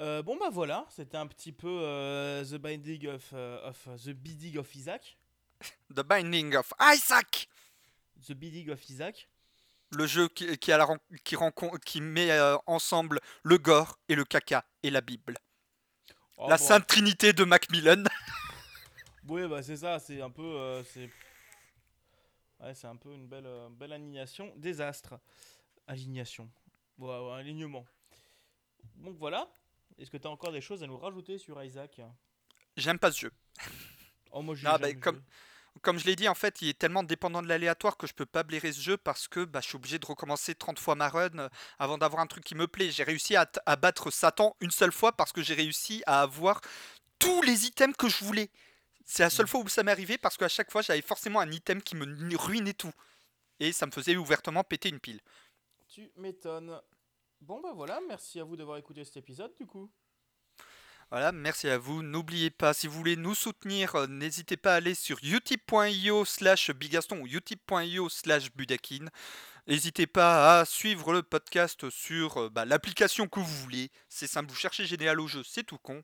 Euh, 0.01 0.21
bon 0.21 0.37
bah 0.37 0.49
voilà, 0.51 0.85
c'était 0.89 1.17
un 1.17 1.25
petit 1.27 1.51
peu 1.53 1.79
euh, 1.81 2.43
The 2.45 2.55
Binding 2.57 3.07
of, 3.07 3.33
of 3.33 3.87
The 4.05 4.09
Bidding 4.09 4.57
of 4.59 4.75
Isaac. 4.75 5.17
The 5.93 6.01
Binding 6.01 6.55
of 6.55 6.73
Isaac 6.79 7.47
The 8.27 8.33
Bidding 8.33 8.69
of 8.71 8.81
Isaac. 8.89 9.27
Le 9.91 10.07
jeu 10.07 10.27
qui, 10.29 10.57
qui, 10.57 10.71
a 10.71 10.77
la 10.77 10.87
qui, 11.23 11.35
qui 11.85 12.01
met 12.01 12.31
euh, 12.31 12.57
ensemble 12.65 13.19
le 13.43 13.57
gore 13.57 13.99
et 14.09 14.15
le 14.15 14.25
caca 14.25 14.65
et 14.83 14.89
la 14.89 15.01
Bible. 15.01 15.37
Oh, 16.37 16.49
la 16.49 16.57
bon, 16.57 16.63
Sainte 16.63 16.87
Trinité 16.87 17.33
de 17.33 17.43
Macmillan. 17.43 18.03
Oui, 19.27 19.47
bah 19.47 19.63
c'est 19.63 19.77
ça, 19.77 19.97
c'est 19.97 20.21
un 20.21 20.29
peu. 20.29 20.43
euh, 20.43 20.83
c'est 20.83 21.09
ouais, 22.59 22.75
c'est 22.75 22.85
un 22.85 22.95
peu 22.95 23.11
une 23.11 23.27
belle, 23.27 23.47
euh, 23.47 23.69
belle 23.71 23.93
alignation. 23.93 24.53
Désastre. 24.55 25.19
Alignation. 25.87 26.47
Ouais, 26.99 27.17
ouais, 27.19 27.33
alignement. 27.39 27.85
Donc 28.97 29.17
voilà. 29.17 29.49
Est-ce 29.97 30.11
que 30.11 30.17
tu 30.17 30.27
as 30.27 30.29
encore 30.29 30.51
des 30.51 30.61
choses 30.61 30.83
à 30.83 30.87
nous 30.87 30.97
rajouter 30.97 31.39
sur 31.39 31.61
Isaac? 31.63 32.01
J'aime 32.77 32.99
pas 32.99 33.11
ce 33.11 33.21
jeu. 33.21 33.31
Oh, 34.35 34.41
moi 34.41 34.53
Ah, 34.65 34.77
bah, 34.77 34.93
comme- 35.81 35.97
je 35.97 36.05
l'ai 36.05 36.15
dit, 36.15 36.27
en 36.27 36.35
fait, 36.35 36.61
il 36.61 36.67
est 36.69 36.77
tellement 36.77 37.03
dépendant 37.03 37.41
de 37.41 37.47
l'aléatoire 37.47 37.95
que 37.95 38.05
je 38.05 38.13
peux 38.13 38.25
pas 38.25 38.43
blairer 38.43 38.73
ce 38.73 38.81
jeu 38.81 38.97
parce 38.97 39.27
que 39.29 39.45
bah, 39.45 39.61
je 39.61 39.67
suis 39.67 39.75
obligé 39.77 39.97
de 39.97 40.05
recommencer 40.05 40.55
30 40.55 40.77
fois 40.77 40.95
ma 40.95 41.07
run 41.09 41.37
euh, 41.39 41.49
avant 41.79 41.97
d'avoir 41.97 42.21
un 42.21 42.27
truc 42.27 42.43
qui 42.43 42.53
me 42.53 42.67
plaît. 42.67 42.91
J'ai 42.91 43.03
réussi 43.03 43.35
à, 43.37 43.49
à 43.65 43.75
battre 43.77 44.11
Satan 44.11 44.55
une 44.59 44.71
seule 44.71 44.91
fois 44.91 45.13
parce 45.13 45.31
que 45.31 45.41
j'ai 45.41 45.53
réussi 45.53 46.03
à 46.05 46.21
avoir 46.21 46.59
tous 47.17 47.41
les 47.43 47.65
items 47.65 47.95
que 47.95 48.09
je 48.09 48.23
voulais. 48.25 48.49
C'est 49.05 49.23
la 49.23 49.29
seule 49.29 49.45
Mm. 49.45 49.49
fois 49.49 49.59
où 49.61 49.67
ça 49.69 49.83
m'est 49.83 49.91
arrivé 49.91 50.17
parce 50.17 50.35
qu'à 50.35 50.49
chaque 50.49 50.71
fois, 50.71 50.81
j'avais 50.81 51.01
forcément 51.01 51.39
un 51.39 51.51
item 51.51 51.81
qui 51.81 51.95
me 51.95 52.35
ruinait 52.37 52.73
tout. 52.73 52.93
Et 53.61 53.71
ça 53.71 53.85
me 53.85 53.91
faisait 53.91 54.17
ouvertement 54.17 54.63
péter 54.65 54.89
une 54.89 54.99
pile. 54.99 55.21
Tu 55.87 56.11
m'étonnes. 56.17 56.77
Bon 57.39 57.61
bah 57.61 57.71
voilà, 57.73 58.01
merci 58.07 58.39
à 58.39 58.43
vous 58.43 58.57
d'avoir 58.57 58.77
écouté 58.77 59.05
cet 59.05 59.17
épisode 59.17 59.53
du 59.55 59.65
coup. 59.65 59.89
Voilà, 61.11 61.31
merci 61.31 61.69
à 61.69 61.77
vous. 61.77 62.01
N'oubliez 62.03 62.49
pas, 62.49 62.73
si 62.73 62.87
vous 62.87 62.97
voulez 62.97 63.15
nous 63.15 63.35
soutenir, 63.35 63.95
euh, 63.95 64.07
n'hésitez 64.07 64.57
pas 64.57 64.73
à 64.73 64.77
aller 64.77 64.95
sur 64.95 65.17
utip.io 65.23 66.25
slash 66.25 66.71
bigaston 66.71 67.21
ou 67.21 67.27
utip.io 67.27 68.09
slash 68.09 68.51
budakin. 68.53 69.05
N'hésitez 69.67 70.07
pas 70.07 70.59
à 70.59 70.65
suivre 70.65 71.13
le 71.13 71.23
podcast 71.23 71.89
sur 71.89 72.37
euh, 72.37 72.49
bah, 72.49 72.65
l'application 72.65 73.27
que 73.27 73.39
vous 73.39 73.45
voulez. 73.63 73.91
C'est 74.09 74.27
simple, 74.27 74.49
vous 74.49 74.55
cherchez 74.57 74.85
Généal 74.85 75.19
au 75.21 75.27
jeu, 75.27 75.43
c'est 75.45 75.63
tout 75.63 75.77
con. 75.77 76.03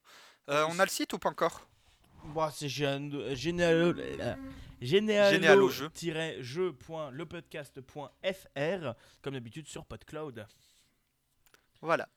Euh, 0.49 0.65
on 0.69 0.79
a 0.79 0.85
le 0.85 0.89
site 0.89 1.11
ou 1.13 1.19
pas 1.19 1.29
encore? 1.29 1.67
Bah 2.35 2.51
c'est 2.55 2.69
génial. 2.69 3.95
Génial. 4.79 5.33
Génial 5.33 5.61
au 5.61 5.69
jeu. 5.69 5.89
jeu.lepodcast.fr 6.39 8.93
comme 9.21 9.33
d'habitude 9.33 9.67
sur 9.67 9.85
PodCloud. 9.85 10.45
Voilà. 11.81 12.07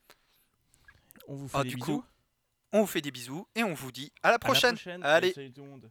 On 1.27 1.35
vous 1.35 1.47
fait 1.47 1.57
Ah, 1.57 1.63
des 1.63 1.69
du 1.69 1.75
bisous. 1.75 2.01
coup, 2.01 2.05
on 2.75 2.81
vous 2.81 2.87
fait 2.87 3.01
des 3.01 3.11
bisous 3.11 3.47
et 3.55 3.63
on 3.63 3.73
vous 3.73 3.91
dit 3.91 4.11
à 4.21 4.27
la 4.27 4.29
À 4.29 4.31
la 4.33 4.39
prochaine. 4.39 4.75
prochaine. 4.75 5.01
Allez. 5.03 5.31
Salut 5.31 5.51
tout 5.53 5.63
le 5.63 5.69
monde. 5.69 5.89